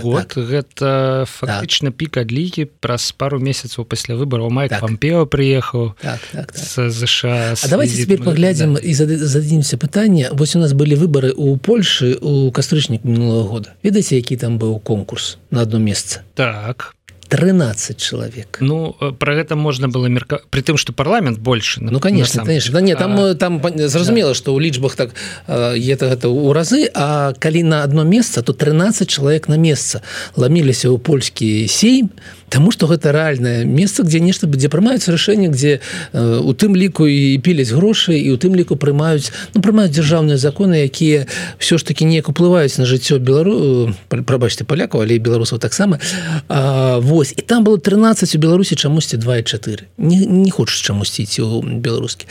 [0.00, 0.38] год так.
[0.38, 1.96] гэта фактычна так.
[2.00, 4.80] пік адлігі праз пару месяцаў пасля выбораў май так.
[4.80, 6.90] пампео прыехаў так, так, так.
[6.90, 8.80] ЗША давайте теперь паглядзім да.
[8.80, 14.16] і зададзімся пытанне вось у нас былі выборы у Польшы у кастрычнік мінулого года ведаеце
[14.16, 16.97] які там быў конкурс на одно месца так
[17.28, 18.58] 13 человек.
[18.60, 22.72] Ну э, про гэта можна было мерка при тым что парламент больше ну конечно конечно.
[22.72, 23.34] да, не там а...
[23.34, 24.34] там зразумела да.
[24.34, 25.10] что у лічбах так
[25.46, 30.02] это гэта у разы а калі на одно месца то 13 человек на месца
[30.36, 32.10] ламіліся ў польскі сейм
[32.48, 35.80] Таму что гэта рэальнае месца где нешта дзе прымаюцца рашэнне где
[36.12, 40.36] э, у тым ліку і піляць грошы і у тым ліку прымаюць ну прымаюць дзяржаўныя
[40.40, 41.26] законы якія
[41.58, 46.00] все ж таки неяк уплываюць на жыццё белару э, прабачце палякаў але беларусаў таксама.
[46.48, 51.62] Вось і там было 13 у беларусі чамусьці 24 не, не хочуць чамусьці ці у
[51.62, 52.26] беларускі.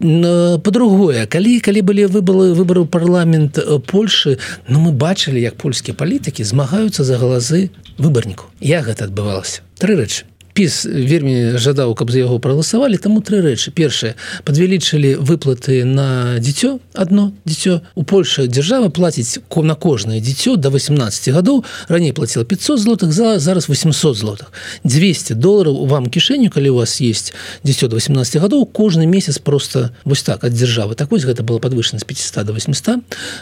[0.00, 6.44] По-другое калі калі былі выбылы выборы парламент э, Польшы Ну мы бачылі як польскія палітыкі
[6.44, 10.24] змагаюцца за галазы выбарніку як гэта адбывалася тры рэчы
[10.58, 12.98] піс вельмі жадаў каб за яго прагаласавалі.
[12.98, 13.70] Таму тры рэчы.
[13.70, 14.18] Першае.
[14.42, 16.82] Подвялічылі выплаты на дзіцё.
[16.98, 17.86] Одно дзіцё.
[17.94, 21.62] У Польша дзяржава плаціць ко на кожнае дзіцё до 18 гадоў.
[21.86, 24.50] Раней платила 500 злотых за зараз 800 злотых.
[24.82, 29.94] 200 долларов вам кішэню калі у вас есть дзіцё до 18 гадоў кожны месяц просто
[30.04, 30.98] вось так ад дзяржавы.
[30.98, 32.98] Так вось гэта было подвышена з 500 до 800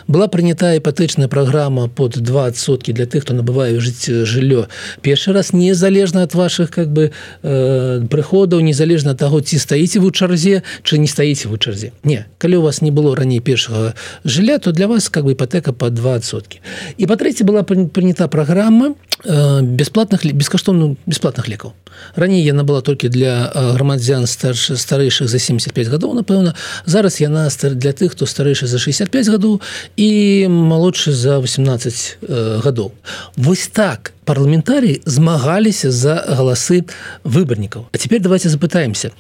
[0.06, 4.68] была прынята іпатэчная праграма под 20 сотки для тых хто набывае жыць жыллё
[5.00, 10.14] першы раз незалежна от ваших как бы э, прыходаў незалежна таго ці стаіце вы ў
[10.14, 11.92] чарзе чы не стаіце вы чарзе.
[12.04, 15.72] Не калі у вас не было раней першага жылля то для вас как бы іпатэка
[15.72, 16.60] по двасотки
[16.96, 21.74] і па-трэце была прынята праграма э, бесплатных бескаштоўных бесплатных лекаў.
[22.14, 26.54] Раней яна была толькі для э, грамадзян старш старэйшых за 75 гадоў напэўна.
[26.84, 29.60] Зараз яна для тых хто старэйшы за 65 гадоў
[29.96, 30.10] і
[30.48, 32.92] малодшы за 18 э, гадоў.
[33.36, 36.84] Вось так парламентарыі змагаліся за галасы
[37.24, 37.86] выбарнікаў.
[37.92, 39.14] А теперь давайте запытаемся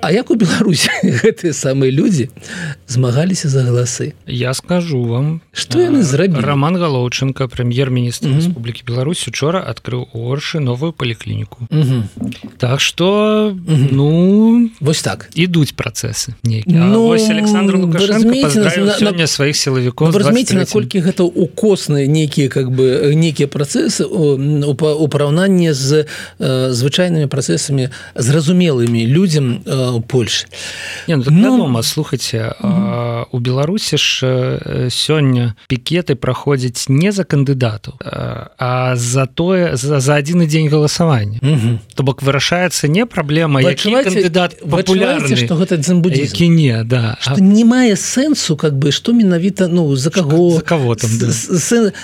[0.00, 2.28] А як у Беларусі гэтыя самыя людзі
[2.86, 4.12] змагаліся за галасы?
[4.26, 6.44] Я скажу вам что яны зрабілі?
[6.44, 11.68] Роман галоўчынка прэм'ер-міністр Республікі Беларусь учора адкрыў оршы новую паліклініку.
[12.58, 15.30] Так что ну вось так.
[15.34, 17.80] ідуць працэсы ну, Александр
[19.00, 26.04] сёння сваіх сілавікоў разумееце наколькі гэта укосныя нейкія как бы нейкія працэсы у параўнанні з
[26.38, 30.46] звычайнымі працэсамі зразумелымі людзям у Польши.
[31.08, 32.54] Ну, ну, слухайте
[33.32, 40.46] у Беларусі ж сёння пікеты праходзяць не за кандыдату а за тое за, за один
[40.46, 41.40] дзень галасавання
[41.94, 47.16] то бок вырашаецца не праблема кандыдат популярны что гэта дзімбудзікі не да.
[47.24, 47.40] А...
[47.40, 50.50] не мае сэнсу как бы что менавіта ну за кого?
[50.50, 51.32] за кого там да.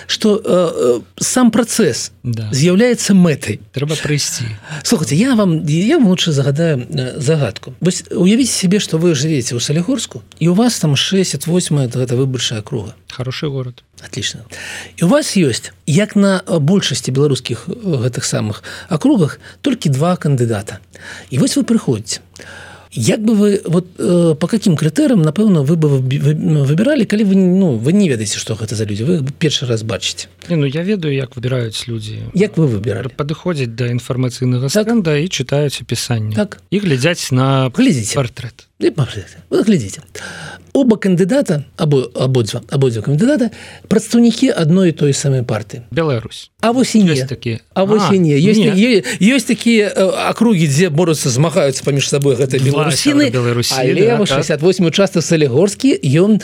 [0.06, 2.48] что э, сам працэс да.
[2.52, 3.60] з'яўляецца мэтай.
[3.72, 4.46] Трэба прыйсці.
[4.82, 10.22] Слухайте я вам я лучше загадаю загадку вось уявіце себе что вы живете у салігорску
[10.38, 13.82] і у вас там 68 это выбаршая круга хороший город.
[14.04, 14.40] Отлично.
[14.96, 20.78] І у вас есть як на большасці беларускіх гэтых самых округах толькі два кандыдата.
[21.30, 22.20] І вось вы прыходите
[22.92, 27.76] Як бы вы вот э, по каким крытэрам напэўна вы бы выбиралі калі вы ну
[27.76, 31.36] вы не ведаеце что гэта за людзі вы першы раз бачыце ну я ведаю як
[31.36, 32.18] выбіраюць людзі.
[32.34, 33.08] Як вы выбіралі?
[33.16, 34.88] Падыходзіць да інфармацыйнага так.
[34.88, 36.34] і чытаюць апісанне.
[36.34, 36.60] Так.
[36.70, 37.70] І глядзяць на
[38.78, 40.00] глядзіце портрет глядзіце
[40.72, 43.50] оба кандыдата або абодва абодва кандыдата
[43.88, 48.18] прадстаўнікі адной і той самай парты Беларусь А вось і не такі А вось і
[48.18, 49.92] не ёсць ёсць такія
[50.28, 56.40] акругі дзе боруцца змагаюцца паміж сабой гэта беларусіны Беларусі 68 участак салігорскі ён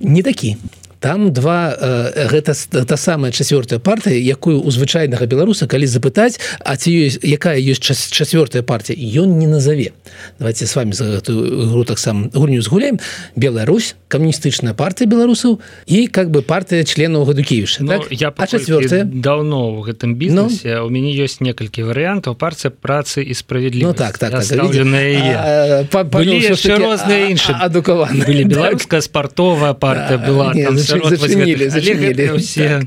[0.00, 0.56] не такі
[1.02, 2.54] там два э, гэта
[2.86, 7.82] та самая чацвёртая партыя якую у звычайнага беларуса калі запытаць а ці ёсць якая ёсць
[7.82, 9.92] чацвёртая партия ён не назове
[10.38, 13.00] давайте с вами за гэтую гру таксам гульню згуляем.
[13.34, 15.58] Беларусь камуністычная партия беларусаў
[15.90, 18.06] і как бы партыя членаў гадукевіша ну, так?
[18.14, 19.02] я чацвёртая?
[19.04, 20.86] давно в гэтым бізнесе ну?
[20.86, 24.44] у мяне ёсць некалькі варыянтаў партия працы і справедлі ну, так так, так
[26.78, 32.26] розныя іншыя адукаваны беларуская спартовая партия была не, там, зачынілі зачынілі
[32.58, 32.82] так,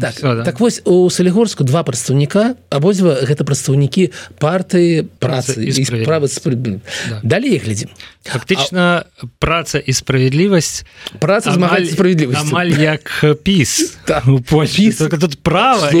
[0.00, 6.28] так, так, так вось у салігорску два прадстаўніка абодва гэта прадстаўнікі партыі працы і справы
[7.10, 7.20] да.
[7.22, 7.90] далей глядзім
[8.24, 9.26] фактычна а...
[9.38, 10.84] праца і справядлівасць
[11.20, 13.12] праца змагаць справядлівасць амаль як
[13.44, 13.96] піс
[15.20, 15.92] тут права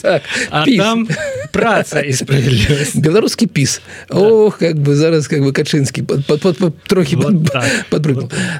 [0.00, 0.22] так,
[0.64, 1.06] там
[1.52, 6.08] праца і справядлівасць беларускі піс Ох как бы зараз как бы качынскі
[6.88, 7.16] трохі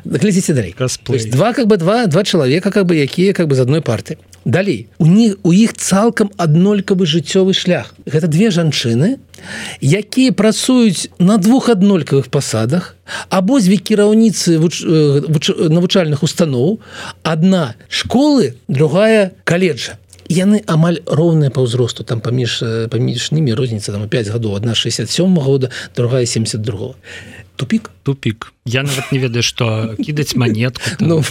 [0.05, 0.75] глядзіце далей
[1.33, 4.89] два как бы два два чалавека как бы якія как бы з адной парты далей.
[4.99, 7.93] У них у іх цалкам аднолькавы жыццёвы шлях.
[8.07, 9.19] Гэта две жанчыны
[9.83, 12.97] якія працуюць на двух аднолькавых пасадах
[13.29, 14.81] абодзве кіраўніцы вуч...
[15.29, 15.51] вуч...
[15.51, 16.81] навучальных устаноў
[17.23, 19.99] одна школы другая каледжа.
[20.31, 24.55] Яны амаль роўныя па ўзросту там паміж паміж ними розніца там 5 гадоў.
[24.55, 26.95] Одна 67 года другая 72
[27.57, 31.25] тупик тупик я нават не ведаю что кідаць монетку ну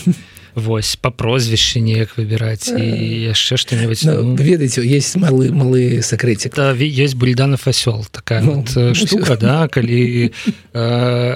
[0.56, 2.84] вось по прозвішчы неяк выбіраць і
[3.28, 8.64] яшчэ что-нибудь ну, ну, ведаеце есть малы малы сакрэтик да, есть бульданов асёл такая ну,
[8.64, 10.80] вот ну, штука да калі э,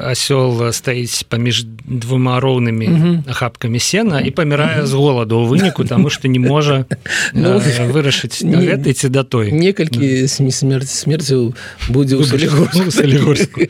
[0.08, 6.28] асёл стаіць паміж двума роўнымі ахапкамі сена і памірае з голаду у выніку тому что
[6.28, 6.86] не можа
[7.34, 9.52] ну, э, вырашыць гэтай ці да той.
[9.52, 11.56] некалькі смерти смерцю
[11.90, 13.68] будзе у солігорску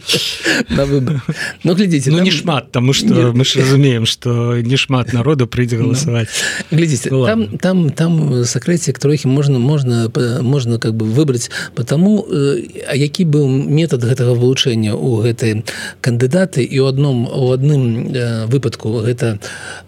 [0.69, 1.21] на выбор
[1.63, 5.77] ну глядзіце ну не шмат тому что мы ж разумеем что не шмат народу прыйдзе
[5.77, 6.27] галасаваць
[6.71, 10.09] глядзіце ну, там там там сакрэцік трохі можна можна
[10.41, 15.63] можна как бы выбраць потому а які быў метод гэтага вылучэння у гэтай
[16.01, 18.09] кандыдаты і у адном у адным
[18.49, 19.39] выпадку гэта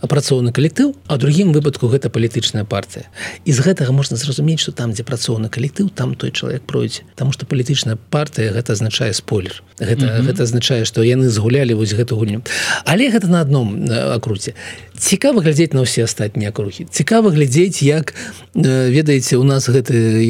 [0.02, 3.08] апрацоўны калектыў а другім выпадку гэта палітычная партыя.
[3.46, 7.04] І з гэтага можна зразумець что там дзе працоўны калектыў там той чалавек пройдзе.
[7.16, 9.64] Там что палітычная партыя гэта азначае спойлер.
[9.80, 10.26] Гэта mm -hmm.
[10.28, 12.42] гэта азначае что яны згулялі вось гэту гульню.
[12.86, 14.54] Але гэта на адном акруце
[15.02, 16.86] цікава глядзець на ўсе астатнія акругі.
[16.86, 18.14] Цікава глядзець як
[18.54, 20.22] ведаеце у нас гэты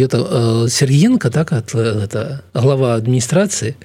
[0.72, 3.76] сергенко так от гэта глава адміністрацыі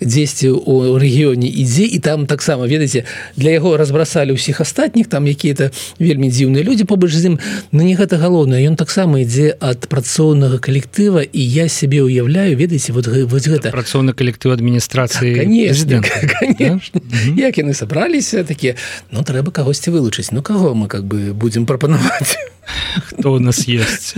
[0.00, 3.04] дзесьці у рэгіёне ідзе і там таксама ведаеце
[3.36, 5.68] для яго разбрасалі ўсіх астатніх там якія-то
[6.00, 7.36] вельмі дзіўныя людзі побач з ім.
[7.72, 8.64] Но не гэта галоўнае.
[8.64, 13.68] Ён таксама ідзе ад працоўнага калектыва і я себе уяўляю ведаеце вот, вот гэта.
[13.68, 16.00] Працоўны калектыў адміністрацыі конечно,
[16.40, 17.00] конечно.
[17.04, 17.36] Да?
[17.36, 22.36] як яны сабраліся такія ну трэба кагосьці вылучыць ну каго мы как бы будзем прапанаваць
[22.94, 24.14] хто у нас есть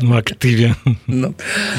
[0.00, 0.74] ну, актыве
[1.06, 1.34] ну,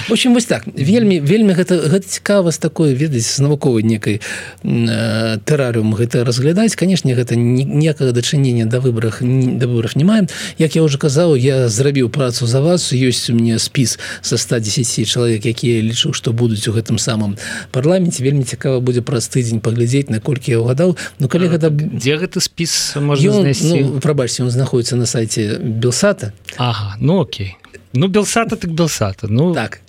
[0.08, 0.64] в общем вось так.
[0.66, 4.22] Вельмі вельмі гэта гэта цікава з такой ведаць з навуковай некай
[4.64, 6.76] э, тэрарыум гэта разглядаць.
[6.76, 10.28] Канешне гэта ніякага дачынення да выборах да выборах не маем.
[10.58, 12.94] Як я уже казаў я зрабіў працу за вас.
[12.94, 17.38] Ёсць у мне спіс со 110 чалавек якія лічу што будуць у гэтым самым
[17.72, 18.24] парламенце.
[18.24, 22.96] Вельмі цікава будзе праз тыдзень паглядзець наколькі я угадаў Ну калі гэта дзе гэты спіс
[22.96, 26.34] можна ну, прабачце он знаходіцца на сайте белсата.
[26.58, 27.58] Ага ну окей
[27.94, 29.28] ну белсата так белсата.
[29.28, 29.82] Ну так.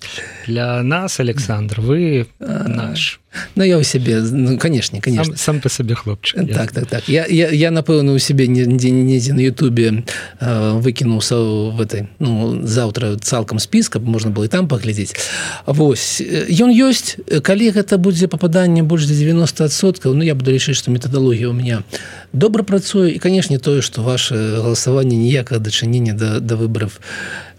[0.47, 3.21] для нас александр вы наш.
[3.55, 7.09] Ну я у сябе ну, канешне конечно сам, сам по сабе хлопчык так так так.
[7.09, 10.05] Я, я, я напэўна у сябе нідзе недзе на Ютубе
[10.41, 11.37] э, выкінуўся
[11.73, 15.17] в этой ну заўтра цалкам спіска можна было і там паглядзець
[15.65, 20.91] Вось ён ёсць калі гэта будзе попаданне больш за 90соткаў Ну я буду лічыць што
[20.91, 21.85] метадалогія у меня
[22.33, 27.52] добра працуе і канешне тое што ваше галасаванне ніякага дачынення да, да выборов не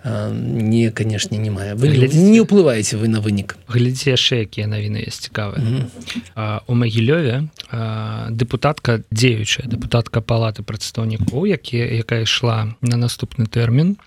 [0.91, 5.23] канешне не мае вы глядзіце, не ўплываеце вы на вынік глядзі яшчэ якія навіны есть
[5.23, 6.59] цікавыя mm -hmm.
[6.67, 7.47] у магілёве
[8.29, 13.97] депутатка дзеючая депутатка палаты прадстаўнікоў якія якая ішла на наступны тэрмін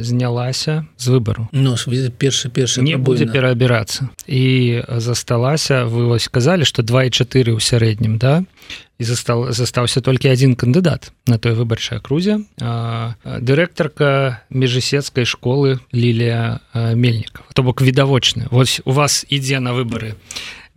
[0.00, 1.76] знялася з выбару Ну
[2.18, 8.44] першы першы не будзе пераабірацца і засталася вы вось казалі што 24 у сярэднім да
[8.98, 12.40] і застал застаўся толькі адзін кандыдат на той выбарчай акрузе
[13.24, 20.16] дырэктарка межысецкай школы лілія мельнікова то бок відавочны вось у вас ідзе на выбары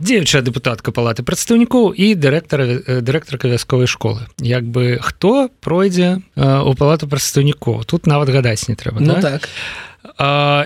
[0.00, 4.24] дзеючая депутатка палаты прадстаўнікоў і дырэктара дырэктарка вясковай школы.
[4.40, 9.20] Як бы хто пройдзе у палату прадстаўнікоў тут нават гадаць не трэба ну, да?
[9.20, 9.44] так.
[9.44, 9.89] А,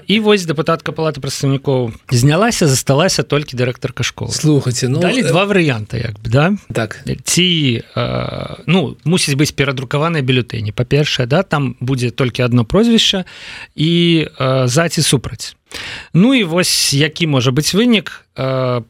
[0.07, 4.35] і вось депутатка палаты прадстаўнікоў знялася засталася толькі дырэктарка школы.
[4.35, 6.53] Слухайте ну далі два варыянта як бы да?
[6.75, 7.05] Так.
[7.25, 10.75] Ці а, ну мусіць быць перадрукаваныя бюлетэні.
[10.75, 13.25] Па-першае да там будзе толькі одно прозвішча
[13.79, 14.27] і
[14.67, 15.55] заці супраць
[16.15, 18.25] Ну і вось які можа быць вынік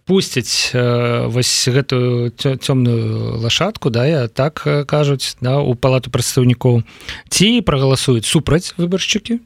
[0.09, 6.81] пусціць вось гэтую цёмную лашадку да я так кажуць да у палату прадстаўнікоў.
[7.29, 9.45] Ці прагаласуюць супраць выбаршчыкі.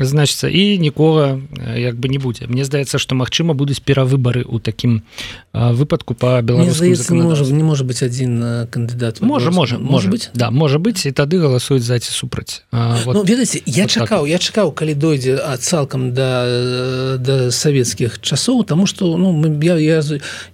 [0.00, 1.36] Значится і нікога
[1.76, 2.48] як бы не будзе.
[2.48, 5.04] Мне здаецца што магчыма будуць перавыбары у такім
[5.52, 10.08] выпадку по беларуску можа не можа быть один кандыдат можа можа можа.
[10.08, 12.64] быть да можа быть і тады галасуюць за ці супраць.
[12.72, 14.32] Вот, ну, ведаце я вот чакаў так.
[14.32, 16.48] я чакаў калі дойдзе ад цалкам да
[17.18, 20.02] да савецкіх часоў тому что ну мы я я,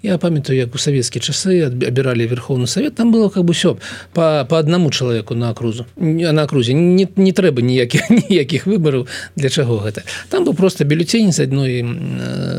[0.02, 3.76] я памятаю як у савецкія часы абіралі верховны совет там было как бы все
[4.12, 9.48] по по одному человеку на крузу на крузе не, не трэба ніякіх ніякіх выбораў для
[9.48, 11.84] чаго гэта там был просто бюллетень з адной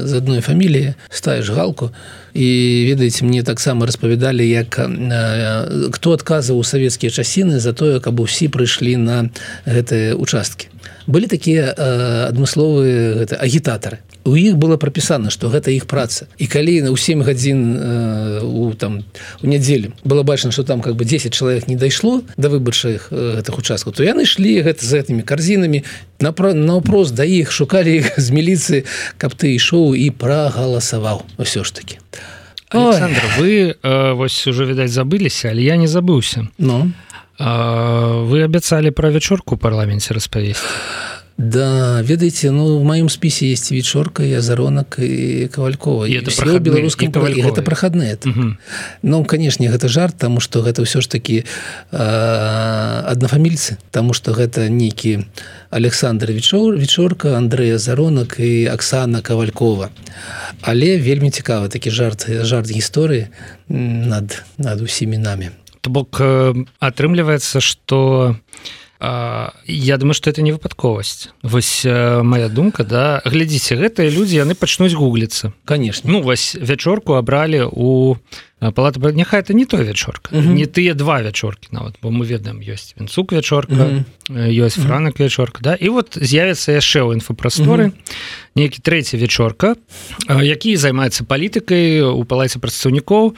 [0.03, 1.91] з адной фаміліі ставишь галку
[2.33, 4.79] і ведаеце мне таксама распавядалі як
[5.93, 9.29] хто адказаў у савецкія часіны за тое каб усі прыйшлі на
[9.65, 10.72] гэтыя участкі
[11.07, 11.73] былі такія
[12.29, 13.99] адмысловыя гэта агітатары.
[14.23, 16.27] У іх было прапісана что гэта іх праца.
[16.39, 17.59] І калі на ў 7 гадзін
[18.43, 19.03] у там
[19.41, 23.59] у нядзелю было бачна что там как бы 10 чалавек не дайшло да выбарчых гэтых
[23.59, 25.83] участкаў то яны ішлі гэта з гэтымі карзінамі
[26.19, 28.85] напра наўпрост да іх шукалі іх з міліцыі
[29.17, 31.27] каб ты ішоў і прагаласаваў.
[31.37, 31.99] Ўсё ж таки
[32.73, 36.47] Александр, вы э, вось уже відаць забыліся але я не забыўся.
[36.57, 36.91] Но ну?
[37.39, 40.61] Вы абяцалі пра вячорку парламенце распавесці
[41.37, 46.05] Да ведаеце ну в маім спісе есть вечорка я заронак і кавалькова
[46.59, 48.17] беларускам гэта прахадныя
[49.01, 51.43] Ну канешне гэта жарт тому что гэта ўсё ж таки
[51.89, 55.25] аднафамільцы тому что гэта нейкі
[55.71, 59.89] Александр вечор вечорка Андрэя заронак і Аксана кавалькова
[60.61, 63.33] але вельмі цікавы такі жарт жарт гісторыі
[63.73, 65.49] над над усімі намі
[65.83, 66.21] то бок
[66.79, 68.35] атрымліваецца что
[69.67, 73.19] я думаю что это не выпадковасць вось моя думка да.
[73.27, 76.07] Глядзіце гэтыя людзі яны пачнуць гугліцца конечно.
[76.07, 78.15] Ну вось вячорку абралі у
[78.71, 80.55] палата няхай это не той вячорка uh -huh.
[80.55, 84.63] не тыя два вячоркі нават бо мы ведаем ёсць вінцук вячорка uh -huh.
[84.63, 85.75] ёсць франак вячорка да.
[85.75, 88.15] І вот з'явіцца яшчэ ў інфопрасторы uh -huh.
[88.55, 89.75] нейкі трэці вячорка
[90.29, 93.35] які займаецца палітыкай у палаце прадстаўнікоў і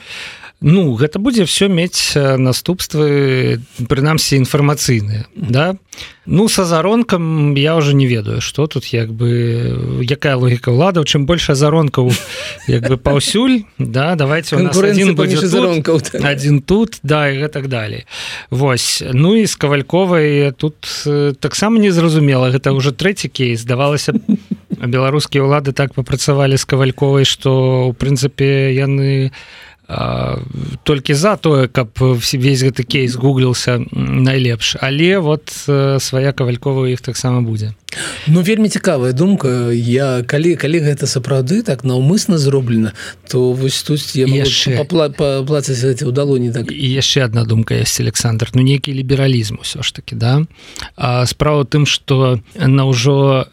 [0.60, 5.76] Ну гэта будзе все мець наступствы прынамсі інфармацыйныя да?
[6.24, 11.04] Ну са заронкам я уже не ведаю что тут як бы якая логіка ўладаў.
[11.04, 12.08] Чым больше заронкаў
[12.72, 18.06] як бы паўсюль да давайте один, тут, один тут да і гэтак далей.
[18.48, 19.04] Вось.
[19.12, 20.88] Ну і з кавальковай тут
[21.40, 22.48] таксама незразумела.
[22.48, 23.60] Гэта уже трэці кейс.
[23.60, 24.16] Здавалася
[24.70, 29.32] беларускія ўлады так папрацавалі з кавальковай что у прынцыпе яны не
[29.88, 37.40] толькі за тое каб весь гэты кейс гуглился найлепш але вот свая кавалькова іх таксама
[37.40, 37.74] будзе
[38.26, 39.72] Ну вельмі цікавая думка.
[39.72, 42.92] Я калі калі гэта сапраўды так наўмысна зроблена
[43.28, 44.84] то вось тут яшчэ.
[44.84, 46.72] плацаць у далоні так.
[46.72, 48.50] І яшчэ одна думка есть Александр.
[48.54, 50.44] Ну нейкі лібералізм усё ж таки да?
[50.96, 53.46] А справа тым что на ўжо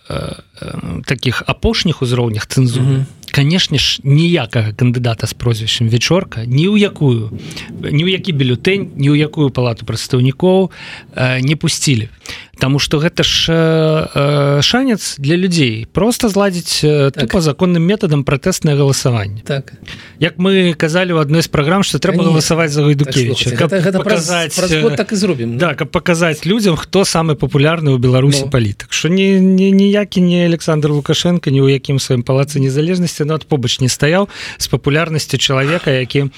[1.06, 6.78] таких апошніх узроўнях цэнзуры mm -hmm канешне ж ніякага кандыдата з прозвішчам вечорка ні ў
[6.86, 7.34] якую
[7.82, 12.14] ні ў які бюлетэнь ні ў якую палату прадстаўнікоў э, не пусцілі
[12.60, 17.32] Таму што гэта ж э, э, шанец для людзей просто зладзіць э, так.
[17.32, 19.74] по законным метадам пратэснае галасаванне так.
[20.20, 24.70] Як мы казалі ў адной з праграм што трэба галасаваць за гайдукевича так, показаць праз,
[24.70, 28.54] праз так і зробім да каб паказаць людзям хто самы папулярны ў беларусі ну.
[28.54, 33.82] палітык що не ніякі не александр лукашенко ні ў якім сваім палацы незалежнасці нават побач
[33.82, 34.30] не стаяў
[34.62, 36.30] з папулярнасцю чалавека які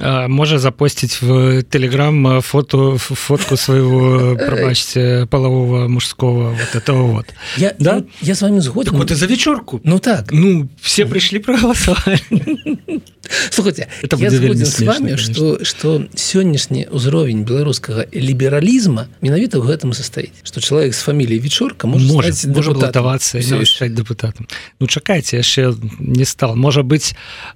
[0.00, 7.26] можа запосціць в телеграм фото фотку свайго прабачце палавого мужского вот этого вот.
[7.56, 7.96] Я да?
[7.96, 10.32] я, я с вами згоден так вот и за вечорку ну так.
[10.32, 12.24] Ну все пришли проголосовать
[13.50, 20.60] слухайте это с вами что что сённяшні ўзровень беларускага лібералізма менавіта в гэтым состоит что
[20.60, 24.48] человек с фамилией вечорка может ратавацца решать депутатам
[24.80, 26.56] ну чакайте яшчэ не стал.
[26.56, 27.14] Можа быть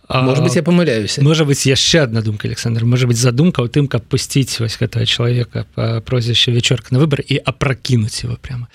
[0.08, 1.18] может быть я помыляюсь.
[1.18, 2.84] может быть яшчэ одна думка Александр.
[2.84, 7.20] Может быть задумка у тым каб пусціць вось гэтага человека по прозвішча вечорка на выбор
[7.20, 8.68] і апракінуць его прямо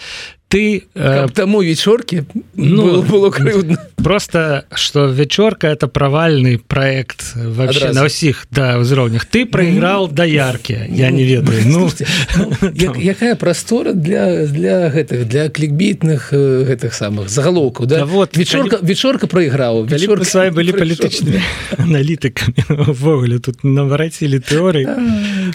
[0.54, 7.99] ты э, таму вечорки ну, было крыўдно просто что вечорка это правальный проект вообще Адразу.
[7.99, 11.58] на ўсіх да ўзроўнях ты проиграл ну, да яркі я не ведаю.
[11.66, 17.97] ну, ну як, якая прастора для для гэтых для клікбітных э, гэтых самых загалоўкаў да?
[17.99, 18.86] да вот вечорка калі...
[18.86, 19.89] вечорка проиграў
[20.22, 21.41] свае былі палітычныя
[21.82, 24.86] аналітыкамівогуле тут наварацілі тэорыі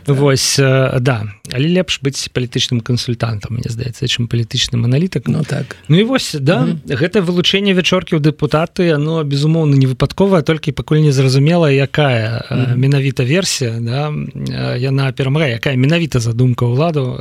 [0.06, 1.24] Вось э, да.
[1.52, 5.76] Але лепш быць палітычным кансультантам мне здаецца чым палітычным аналітык Ну так.
[5.88, 6.96] Ну і вось да -hmm.
[6.96, 12.58] гэта вылучэнне вячоркі ў дэпутаты оно безумоўна не выпадковая толькі пакуль не зразумела якая mm
[12.58, 12.76] -hmm.
[12.76, 14.12] менавіта версія да
[14.76, 17.18] яна перамагае якая менавіта задумка ўладу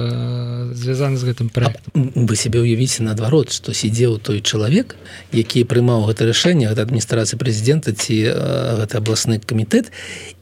[0.74, 4.96] звязана з гэтым проектом вы себе уявіце наадварот что сидзеў той чалавек
[5.32, 8.16] які прымаў гэта рашэнне гэта адміністрацыі прэзідэнта ці
[8.80, 9.92] гэта абласны камітэт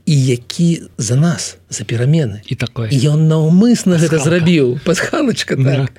[0.06, 2.41] і які за нас за перамены.
[2.45, 2.89] І такое.
[2.89, 4.80] Ён наўмысна гэта зрабіў.
[4.86, 5.91] Пасхалачка так.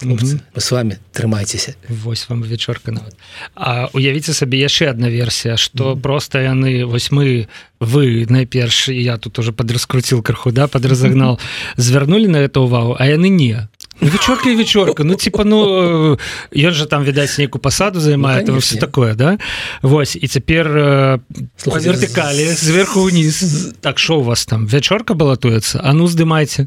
[0.00, 1.74] Хлопцы, мы с вами трымайцеся.
[1.88, 3.14] Вось вам вечорка нават.
[3.54, 6.00] А уявіце сабе яшчэ одна версія что mm -hmm.
[6.00, 7.46] просто яны вось мы
[7.80, 11.38] вы найперш я тут уже подраскруціл крыху да подразагнал
[11.76, 13.68] звярнули на это увагу а яны не
[14.00, 16.18] Ну, вечорка і вечорка ну типа ну
[16.52, 19.38] ён же там відаць нейкую пасаду займае ну, все такое да?
[19.82, 21.20] Вось і цяпер э,
[21.66, 23.68] вертыкалі зверху вниз.
[23.80, 24.66] так що у вас там?
[24.66, 26.66] Вячорка балатуецца А ну здымайце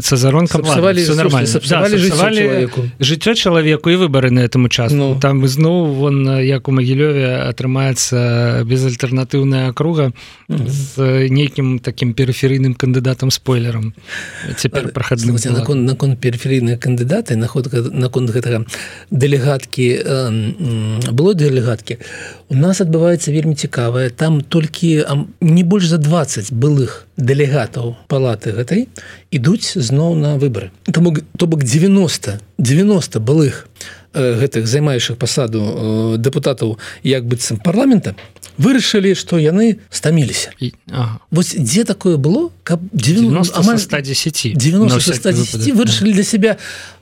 [0.00, 2.68] са заронкам нормально.
[3.00, 5.20] жыццё чалавеку і выбары на этом участку ну.
[5.20, 10.12] там ізноў вон як у магілёве атрымаецца безальтэрнатыўная акруга
[10.48, 13.94] з нейкім таким перыферыйным кандыдатам спойлером.
[14.56, 18.64] Цяпер прахадным након наконт перыферыйныя кандыдаты наход наконт гэтага
[19.10, 21.98] дэлегаткі было дэлегаткі
[22.41, 25.04] у нас адбываецца вельмі цікавая там толькі
[25.40, 28.88] не больш за 20 былых дэлегатаў палаты гэтай
[29.30, 33.66] ідуць зноў на выборы тому то бок 90 90 былых
[34.14, 38.14] гэтых займаючых пасаду депутатаў як быццам парламента
[38.58, 40.52] вырашылі што яны стаміліся
[40.90, 41.20] ага.
[41.30, 46.56] вось дзе такое было каб 90 амаль 110 90 110 вырашылі для себя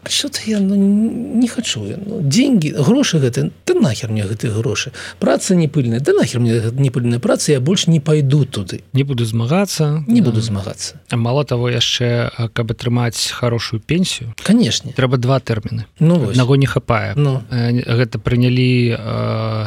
[0.08, 5.54] что-то я ну, не хочу ну, деньги грошы гэты ты нахер мне гэты грошы праца
[5.54, 9.24] не пыльная да нахер мне не пыльная праца я больш не пойду туды не буду
[9.24, 10.30] змагацца не да.
[10.30, 11.00] буду змагацца.
[11.10, 15.86] А мало того яшчэ каб атрымаць хорошую пенсію канешне трэба два тэрміны.
[15.98, 17.14] Ну наго не хапае.
[17.16, 17.42] Ну.
[17.50, 19.66] гэта прынялі э,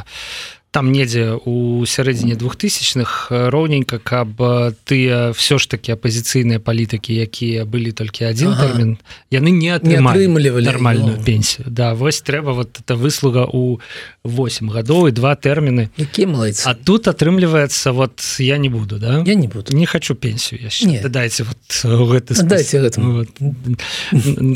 [0.73, 4.41] там недзе у сярэдзіне двухтысячных роўненька каб
[4.89, 8.65] тыя все ж таки апозіцыйныя палітыкі якія былі толькі один ага.
[8.65, 8.97] тэрмін
[9.29, 11.23] яны не атрымлівалі нормальную ну.
[11.23, 11.69] пенсію.
[11.69, 13.77] Да вось трэба вот это выслуга у
[14.25, 15.93] 8 гадоў і два тэрміны.
[15.97, 16.65] Які малайцы?
[16.65, 19.21] А тут атрымліваецца вот я не буду да?
[19.27, 19.77] Я не буду.
[19.77, 21.05] Не хочу пенсію яшчэ.
[21.05, 23.29] Дайте вот гэты дайте вот.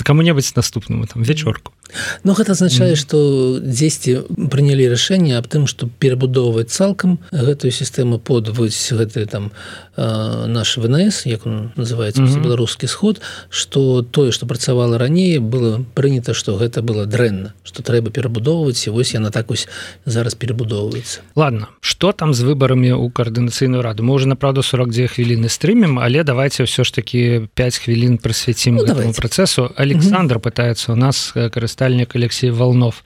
[0.02, 1.77] кому-небудзь наступному там вечорку
[2.24, 8.52] Ну гэта азначае, што дзесьці прынялі рашэнне аб тым, што перабудоўваць цалкам гэтую сістэму под
[8.52, 9.52] вось гэты там
[9.96, 12.44] наш ВНС, як он называется mm -hmm.
[12.44, 18.12] беларускі сход, што тое, што працавала раней было прынята, што гэта было дрэнна, што трэба
[18.12, 19.68] перабудоўваць і вось яна так вось
[20.06, 21.20] зараз перабудоўваецца.
[21.36, 26.24] Ладно, што там з выбарамі ў каардынацыйную раду мы уже направду 42 хвіліны стрымем, але
[26.24, 29.72] давайте ўсё ж таки 5 хвілін прысвяцім ну, працэсу.
[29.76, 30.52] Александр mm -hmm.
[30.52, 33.04] пытается у нас карыстаць верстальник Алексей Волнов.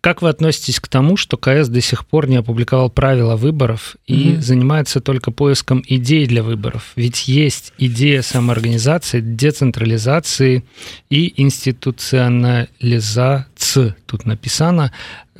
[0.00, 4.30] Как вы относитесь к тому, что КС до сих пор не опубликовал правила выборов и
[4.30, 4.40] mm-hmm.
[4.40, 6.90] занимается только поиском идей для выборов?
[6.96, 10.64] Ведь есть идея самоорганизации, децентрализации
[11.10, 13.94] и институционализации.
[14.06, 14.90] Тут написано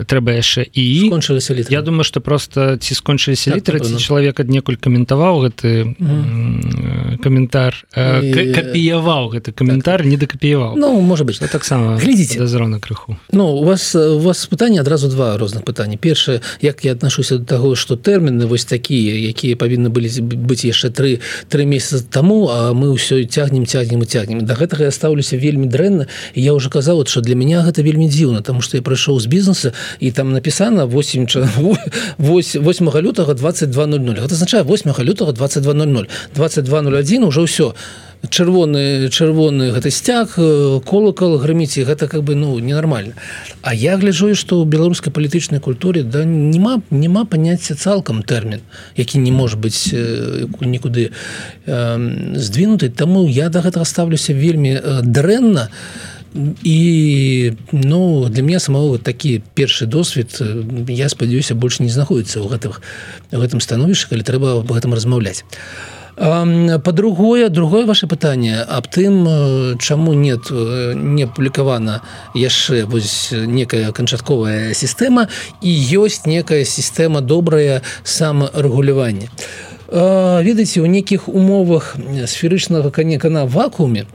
[0.06, 1.72] трэба яшчэ і скончылася літра.
[1.72, 7.18] Я думаю что просто ці скончыліся так, літары ці чалавек аднекуль каментаваў гэты mm.
[7.22, 8.52] каментар і...
[8.54, 10.10] капіяваў гэты каментар так.
[10.10, 13.16] не дакапіяваў Ну можа быть таксама глядзіце зрона крыху.
[13.32, 17.44] Ну у вас у вас пытанне адразу два розных пытання першае як я аднашуся до
[17.44, 22.72] таго что тэрміны вось такія якія павінны былі быць яшчэ тры тры месяца таму а
[22.72, 27.06] мы ўсё цягнем цягнем і цягнем да гэтага я стаўлюся вельмі дрэнна я уже казаў
[27.06, 30.86] что для меня гэта вельмі дзіўна тому что я прыйшоў з бізнеса і там написано
[30.86, 31.26] 8
[32.18, 37.74] 8 лютага 2200 гэта означае 8 лютага 2200 2201 уже ўсё.
[38.20, 40.36] Чырвоны чырвоны гэты сцяг
[40.84, 43.14] колокол грыміце гэта как бы ну ненармальна.
[43.62, 48.60] А я гляджу что ў беларускай палітычнай культуре да няма няма паняцця цалкам тэрмін
[48.96, 49.88] які не может быть
[50.60, 51.12] нікуды
[51.66, 55.68] э, здвинуты Таму я до гэтага ставлюся вельмі дрэнна.
[55.68, 60.42] то і ну для меня самого такі першы досвед
[60.88, 62.82] я спадзяюся больше не знаходіцца ў гэтых
[63.34, 65.44] гэтым становішча калі трэба об гэтым размаўляць
[66.84, 72.02] по-другое другое ваше пытанне аб тым чаму нет не публікавана
[72.34, 75.26] яшчэ вось некая канчатковая сістэма
[75.62, 79.32] і ёсць некая сістэма добрая самарэгулявання.
[79.90, 84.06] Ведаеце у нейкіх умовах сферычнага канека на вакууме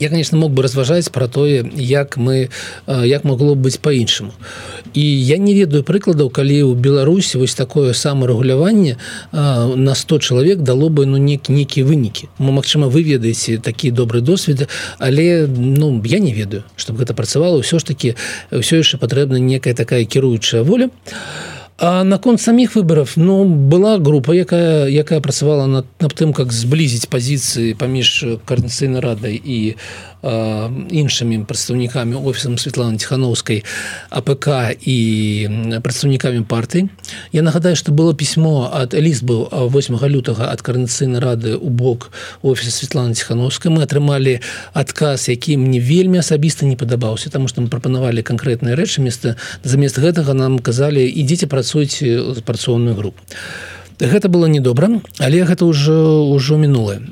[0.00, 2.48] я конечно мог бы разважаць про тое як мы
[2.86, 4.32] як могло быць по-іншаму
[4.94, 8.96] і я не ведаю прыкладаў калі ў беларусі вось такое саморэгуляванне
[9.32, 14.20] на 100 чалавек дало бы ну нек нейкія вынікі мы Мачыма вы ведаеце такі добры
[14.20, 14.68] досвед
[14.98, 17.58] але ну я не ведаю чтобы гэта працавала.
[17.60, 18.14] Ўсё ж таки
[18.50, 20.90] ўсё яшчэ патрэбна некая такая кіруючая воля.
[21.04, 26.52] а А наконт самих выборов ну была група якая якая працавала над, над тым как
[26.52, 29.78] зблізіць пазіцыі паміж коорднацыйнай радай і
[30.22, 33.62] іншымі прадстаўнікамі офісам Светланы тихохановскай
[34.10, 34.98] АПК і
[35.78, 36.90] прадстаўнікамі партыі
[37.30, 42.10] Я нагадаю что было пісьмо от ліст быў 8 лютага ад карнацыйнай рады у бок
[42.42, 44.42] офіса Светланы тихохановскай мы атрымалі
[44.74, 50.02] адказ які мне вельмі асабіста не падабаўся тому что мы прапанавалі канкрэтныя рэчы места замест
[50.02, 53.20] гэтага нам казалі ідзіце працуйце працоўную групу.
[54.00, 54.88] Гэта было недобра
[55.18, 57.02] але гэта ўжо ўжо мінулае.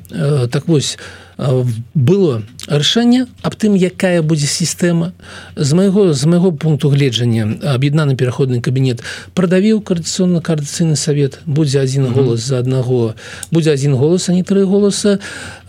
[0.49, 0.97] Так вось
[1.37, 5.13] было рашэнне аб тым якая будзе сістэма.
[5.55, 9.05] З майго з майго пункту гледжання аб'яднаны пераходны кабінет
[9.37, 11.39] прадавіў каардыцыйна каардыцыйны савет.
[11.45, 13.15] Будзе адзін голас за аднаго
[13.51, 15.19] будзе адзін голас а не тры голаса.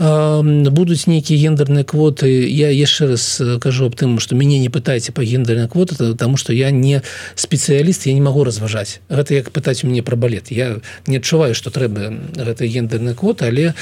[0.01, 2.49] Будуць нейкія гендерныя квоты.
[2.49, 6.53] Я яшчэ раз кажу аб тым што мяне не пытайце па гендернай квоты потому что
[6.53, 7.03] я не
[7.37, 9.01] спецыяліст я не магу разважаць.
[9.13, 10.51] Гэта як пытаць мне пра балет.
[10.51, 13.75] Я не адчуваю што трэба гэта гендерная квота але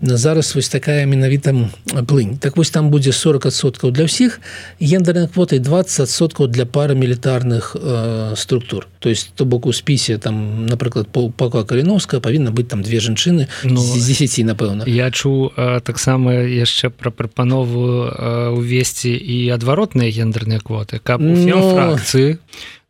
[0.00, 2.38] зараз вось такая менавіта менавіта плынь.
[2.38, 4.40] Так вось там будзе 40соткаў для ўсіх
[4.80, 8.88] гендерных квотай 20соткаў для пары мілітарных э, структур.
[8.98, 13.48] То есть то бок у спісе там напрыклад паука каліновска павінна быць там две жанчыны
[13.64, 15.52] ну, з 10 напэўна я чу
[15.84, 18.08] таксама яшчэ пра прапанову
[18.56, 21.00] увесці і адваротныя гендерныя квоты.
[21.02, 21.74] Каб ну...
[21.74, 22.38] фракцыі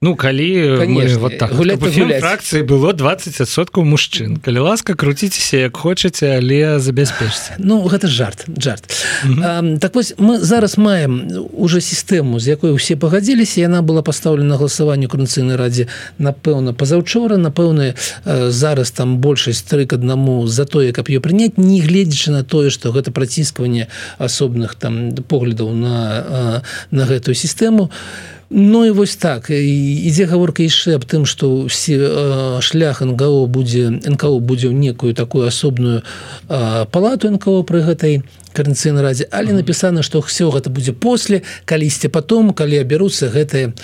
[0.05, 6.76] Ну калі Конечно, вот так фракцыі было 20соткаў мужчын калі ласка круціцеся як хочаце але
[6.78, 7.57] забяспечце.
[7.59, 8.84] Ну гэта жарт жарт.
[9.24, 14.61] А, так вось мы зараз маем уже сістэму з якой усе пагадзіліся яна была пастаўлена
[14.61, 15.88] галасаванню карнацыйнай радзе
[16.18, 17.40] напэўна пазаўчора.
[17.40, 17.96] Напэўна
[18.28, 22.68] зараз там большасць тры к аднаму за тое каб ее прыняць не гледзячы на тое
[22.68, 23.88] что гэта праціскванне
[24.18, 27.88] асобных там поглядаў на на гэтую сістэму
[28.57, 29.50] Ну і вось так.
[29.50, 31.98] Ідзе гаворка яшчэ аб тым што все
[32.62, 36.07] шлях НГО будзе НКО будзе ў некую такую асобную
[36.46, 38.22] палату НКО пры гэтай
[38.55, 39.26] карнацыйнай радзе.
[39.34, 43.74] Але напісана што все гэта будзе после калісьці потом калі абяруцца гэтыя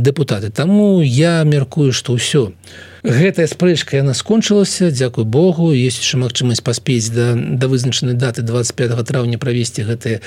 [0.00, 2.56] депутаты Таму я мяркую што ўсё
[3.02, 4.90] гэтая спрэчка яна скончылася.
[4.90, 5.72] Дякую Богу.
[5.72, 10.22] Есть яшчэ магчымасць паспець да да вызначанай даты 25 траўня правесці гэтыя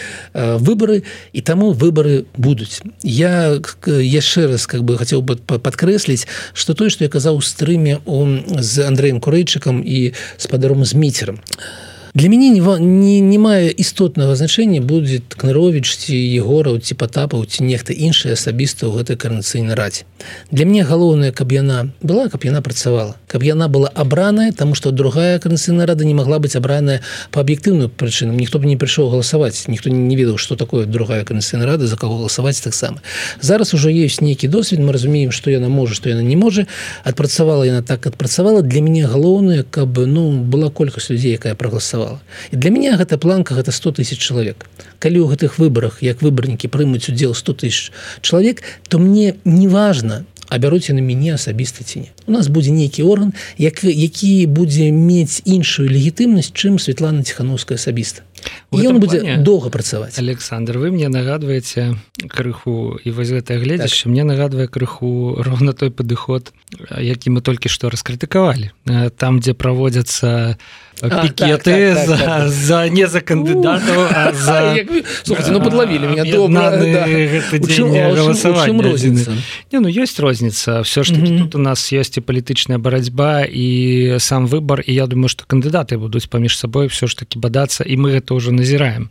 [0.59, 2.83] выборы і таму выборы будуць.
[3.01, 8.43] Я яшчэ раз как бы хацеў бы падкрэсліць что тое што я казаў стрыме он
[8.59, 14.35] з Андреем курэйчыкам і спадаром з міцером а для мяне не не, не мае істотнага
[14.39, 20.07] значэння будзе кнарович ці егораў ці патапаў ці нехта іншы асабіста ў гэтай карнацыйнай радзе
[20.47, 24.95] для мне галоўнае каб яна была каб яна працавала каб яна была абраная тому что
[24.95, 27.01] другая карнацыйная рада не могла быць абраная
[27.35, 31.67] по аб'ектыўную прычынам ніхто б не прыйшоў галасаваць ніхто не ведаў что такое другая карнацыйная
[31.67, 33.03] рада за кого галасаваць таксама
[33.41, 36.63] зараз ужо есть нейкі досвед мы разумеем что яна можа что яна не можа
[37.03, 42.21] адпрацавала яна так адпрацавала для мяне галоўнае каб ну была колькасць людзей якая прагаласавала галасавала
[42.51, 44.65] і для меня гэта планка гэта 100 тысяч чалавек
[44.99, 47.91] калі ў гэтых выборах як выбарнікі прымуць удзел 100 тысяч
[48.21, 52.09] чалавек то мне неважно абяруць на мяне асабіста ці не.
[52.27, 58.21] У нас будзе нейкі орган як які будзе мець іншую легітымнасць чым Светлана ціхановская асабіста.
[58.71, 59.41] Ён будзе плане...
[59.41, 60.19] доўга працаваць.
[60.19, 61.97] Александр вы мне нагадваеце
[62.29, 64.11] крыху і вось гэтае гледзяще так.
[64.13, 66.53] мне нагадвае крыху роўна той падыход
[66.93, 68.69] які мы толькі што раскрытыкавалі.
[69.17, 70.57] Там дзе праводзяцца
[71.01, 72.49] пікеты так, так, так, за, так.
[72.49, 74.75] за не за кандыдатаў за...
[75.51, 76.23] ну, подлавілі меня.
[79.71, 84.15] Не ну ёсць розніца все ж таки тут у нас ёсць і палітычная барацьба і
[84.19, 84.81] сам выбор.
[84.81, 88.33] І я думаю что кандыдаты будуць паміж сабой все ж таки бадацца і мы гэта
[88.35, 89.09] ўжо назіраем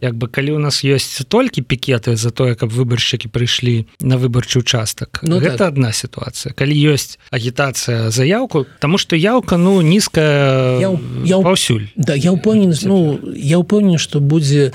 [0.00, 4.58] як бы калі у нас ёсць толькі пікеты за тое каб выбаршчыкі прыйшлі на выбарчы
[4.60, 11.01] участак Ну гэта одна сітуацыя калі ёсць агітацыя заявку тому что яўка ну нізкая я
[11.24, 14.72] я паўсюль да я упэўнены ну я упэўнен что будзе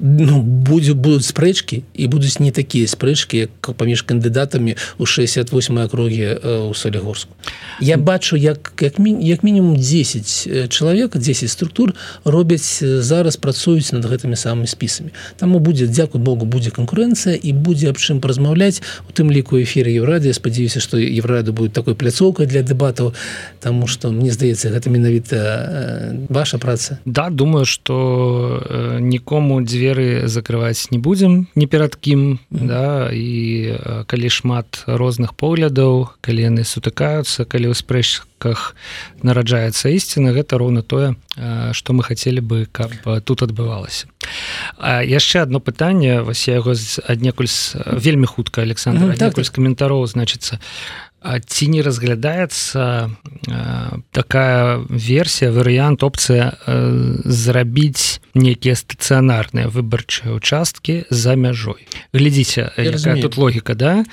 [0.00, 6.26] ну, будзе будуць спрэчкі і будуць не такія спрэчкі як паміж кандыдатамі у 68 акругі
[6.70, 7.34] у солігорску
[7.80, 11.94] я бачу як як, як мінімум 10 чалавек 10 структур
[12.24, 17.90] робяць зараз працуюць над гэтымі самымі спісамі таму будзе дзякую Богу будзе канкурэнцыя і будзе
[17.90, 22.62] аб чым празмаўляць у тым ліку эфіры еўрадыя спадзяюся што еврады будет такой пляцоўкай для
[22.62, 23.12] дэбатаў
[23.60, 26.98] Таму что мне здаецца гэта менавіта ваша праца.
[27.04, 34.04] Да думаю что э, нікому дзве дзверы закрываць не будзем ні перад кім да і
[34.06, 38.74] калі шмат розных поглядаў калі яны сутыкаюцца калі ў спрэчках
[39.26, 41.18] нараджаецца ісціна гэта роўна тое
[41.74, 42.94] што мы хацелі бы каб
[43.26, 44.06] тут адбывалася
[44.78, 47.50] яшчэ одно пытанне вас я яго аднекуль
[47.98, 49.50] вельмі хутка Александр так, так.
[49.50, 53.10] каментароў значится а ці не разглядаецца
[54.12, 56.56] такая версія варыянт опцыя
[57.24, 61.84] зрабіць нейкія стацыянарныя выбарчыя участкі за мяжой?
[62.12, 62.72] Глядзіце
[63.20, 64.04] тут логіка да?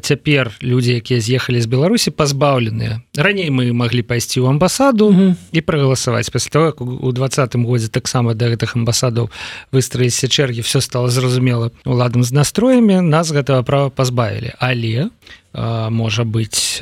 [0.00, 3.02] Цяпер людзі якія з'ехалі з беларусі пазбаўленыя.
[3.16, 5.34] Раней мы маглі пайсці ў амбасаду mm -hmm.
[5.52, 6.30] і прагаласаваць.
[6.30, 9.30] Пасля того у двадцатым годзе таксама да гэтых амбасадаў
[9.72, 14.52] выстраіліся чэргі все стало зразумела уладам з настроямі нас гэтага права пазбавілі.
[14.58, 15.10] Але у
[15.56, 16.80] можа быть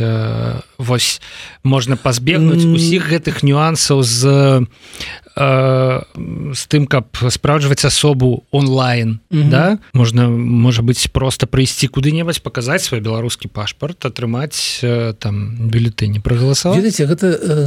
[0.78, 1.20] вось
[1.62, 4.66] можна пазбегнуць усіх гэтых нюансаў з
[5.36, 9.50] з тым каб спраўджваць асобу онлайн mm -hmm.
[9.50, 9.78] да?
[9.92, 14.84] Можна можа быть просто прыйсці куды-небудзь показаць свой беларускі пашпарт атрымаць
[15.18, 17.66] там бюлетэні прагаласаваць Ведаце, гэта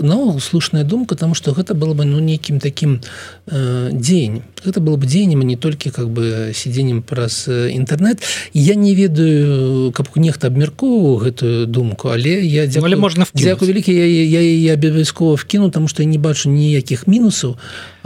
[0.00, 3.00] наогул слушная думка тому что гэта было бы ну нейкім таким
[3.46, 8.22] э, дзень гэта было бы дзенем не толькі как бы сидзеннем праз інтэрнет
[8.52, 14.06] я не ведаю каб нехта абмяркоўваў гэтую думку але я дзякую, можна дзякую вялікі я,
[14.06, 17.56] я, я, я абавязкова вкіну тому что я не бачу ніякіх мінусаў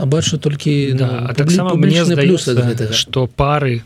[0.05, 3.83] бачу толькі да, ну, таксама мне здаецца что пары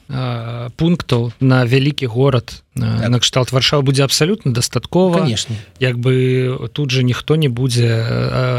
[0.77, 3.09] пунктаў на вялікі горад так.
[3.09, 5.19] накшталт варшава будзе абсалютна дастаткова.
[5.19, 7.87] Конечно як бы тут же ніхто не будзе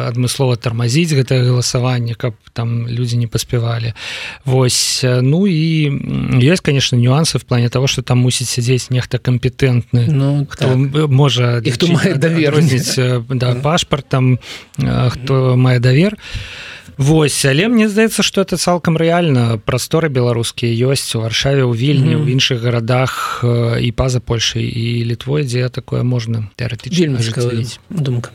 [0.09, 3.93] адмыслова тармазіць гэтае галасаванне каб там людзі не паспявалі.
[4.45, 5.93] Вось ну і
[6.41, 11.11] есть конечно нюансы в плане того что там мусіць сядзець нехта кампетэнтны Ну хто так.
[11.11, 12.97] можа хто мае даверніць
[13.29, 14.39] да пашпартам
[14.77, 16.17] хто мае давер
[16.97, 19.61] Вось але мне здаецца что это цалкам рэальна.
[19.61, 22.25] Прасторы беларускія ёсць у варшаве ў вільні mm -hmm.
[22.25, 23.45] у іншых гарадах
[23.81, 27.21] і па-за Польшай і літвой дзе такое можна тэоретычна
[27.91, 28.31] думка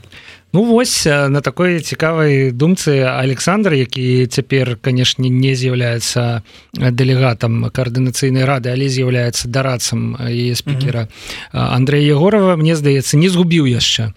[0.53, 6.43] Ну вось на такой цікавай думцы Александр які цяпер канешне не з'яўляецца
[6.75, 11.07] дэлегатам каардынацыйнай рады але з'яўляецца дарацам яе спікера
[11.55, 14.11] Андрея Егорова мне здаецца не згубіў яшчэ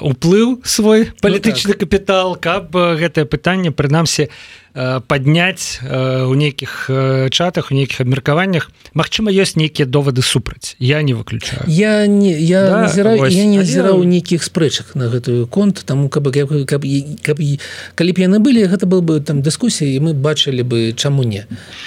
[0.00, 1.82] уплыў свой палітычны ну, так.
[1.82, 4.30] капітал каб гэтае пытанне прынамсі
[4.76, 6.90] падняць у нейкіх
[7.32, 11.64] чатах у нейкіх абмеркаваннях Мачыма ёсць нейкія довады супраць я не выключаю.
[11.66, 16.28] Я не я да, назіраю, я не назіраў нейкіх спрэчак на гэтую конт таму каб,
[16.32, 16.84] каб, каб,
[17.22, 17.36] каб
[17.94, 21.46] калі б яны былі гэта был бы там дыскусіі мы бачылі бы чаму не.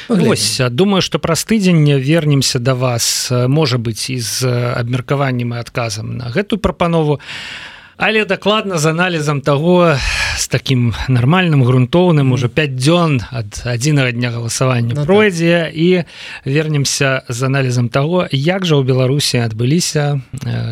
[0.10, 6.18] Вось думаю что праз тыдзень вернемся до да вас можа быть из абмеркаваннем і адказам
[6.18, 7.20] на гэту прапанову.
[7.20, 9.96] а але дакладна з аналізам того
[10.38, 15.68] з таким нармальным грунтоўным уже 5 дзён ад адзінага дня галасавання ну, пройдзе.
[15.68, 15.76] Так.
[15.76, 16.04] і
[16.46, 20.24] вернемся з аналізам того як жа ў беларусі адбыліся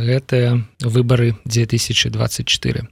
[0.08, 2.88] гэтыя выборы 2024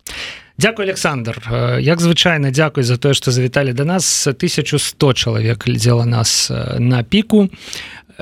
[0.57, 1.35] Дякую Александр.
[1.79, 4.27] Як звычайна дзякуй за тое што завіталі до нас.
[4.27, 7.49] 1100 чалавек глядзела нас на піку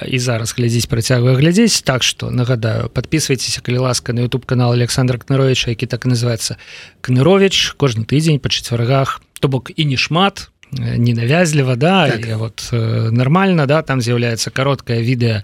[0.07, 5.17] і зараз глядзець працягвае глядзець так что нагадаю подписывайтесь калі ласка на youtube канал Александра
[5.17, 6.57] кныровича які так называется
[7.01, 12.37] кнырович кожны тыдзень па чацвяргах то бок і не шмат ненавязліва да так.
[12.37, 15.41] вот э, нормально да там з'яўляецца кароткае відэо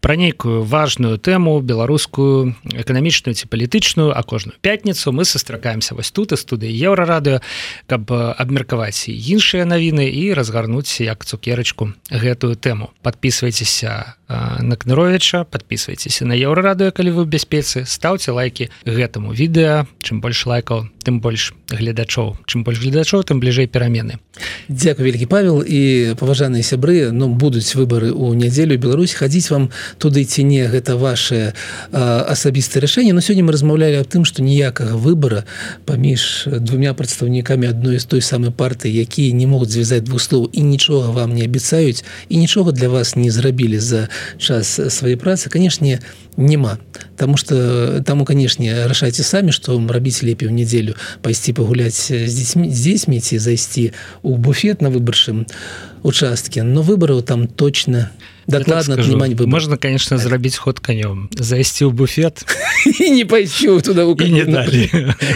[0.00, 6.32] про нейкую важную тэму беларускую эканамічную ці палітычную а кожную пятніцу мы сустракаемся вось тут
[6.32, 7.40] і студыі еўрарадыо
[7.86, 16.36] каб абмеркаваць іншыя навіны і разгарнуць як цукерачку гэтую тэму подписывайтеся на кныровича подписывайтеся на
[16.36, 19.88] еўрарадыо калі вы бяспецы ставце лайки гэтаму відэа.
[20.04, 22.36] Чым больш лайкаў тым больш гледачоў.
[22.44, 24.20] Чым больш гледачоў тым бліжэй перамены.
[24.68, 27.08] Дякую вялікі павел і паважаныя сябры.
[27.10, 31.56] Ну будуць выбары ў нядзелю Беларусь хадзіць вам туды ці не гэта ваше
[31.92, 33.16] асабістае рашэнне.
[33.16, 35.48] Но сёння мы размаўлялі аб тым што ніякага выбара
[35.88, 40.60] паміж двумя прадстаўнікамі адной з той самай партыі якія не могуць звязаць двух слоў і
[40.60, 46.00] нічога вам не абяцаюць і нічога для вас не зрабілі за час сваёй працы канешне
[46.36, 46.78] няма
[47.16, 52.70] Таму что таму канешне рашайце самі што рабіць лепей у нядзелю пайсці пагуляць з дзецьмі
[52.70, 53.92] з дзецьмі ці зайсці
[54.22, 55.46] у буфет на выбаршым
[56.02, 56.62] участке.
[56.62, 58.10] Но выбараў там точно
[58.48, 60.26] дакладна так вы можна конечно так.
[60.26, 62.44] зрабіць ход канём зайсці ў буфет.
[63.00, 64.44] І не пайсю туда не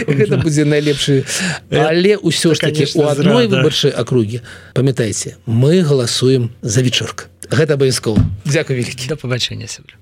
[0.07, 1.23] гэта будзе найлепшы
[1.69, 4.41] але ўсё ж таки у адной выбарчай акругі
[4.73, 9.95] памятайце мы галасуем за вечорк гэта абавязкова дзякую вялікі да пабачэння сябра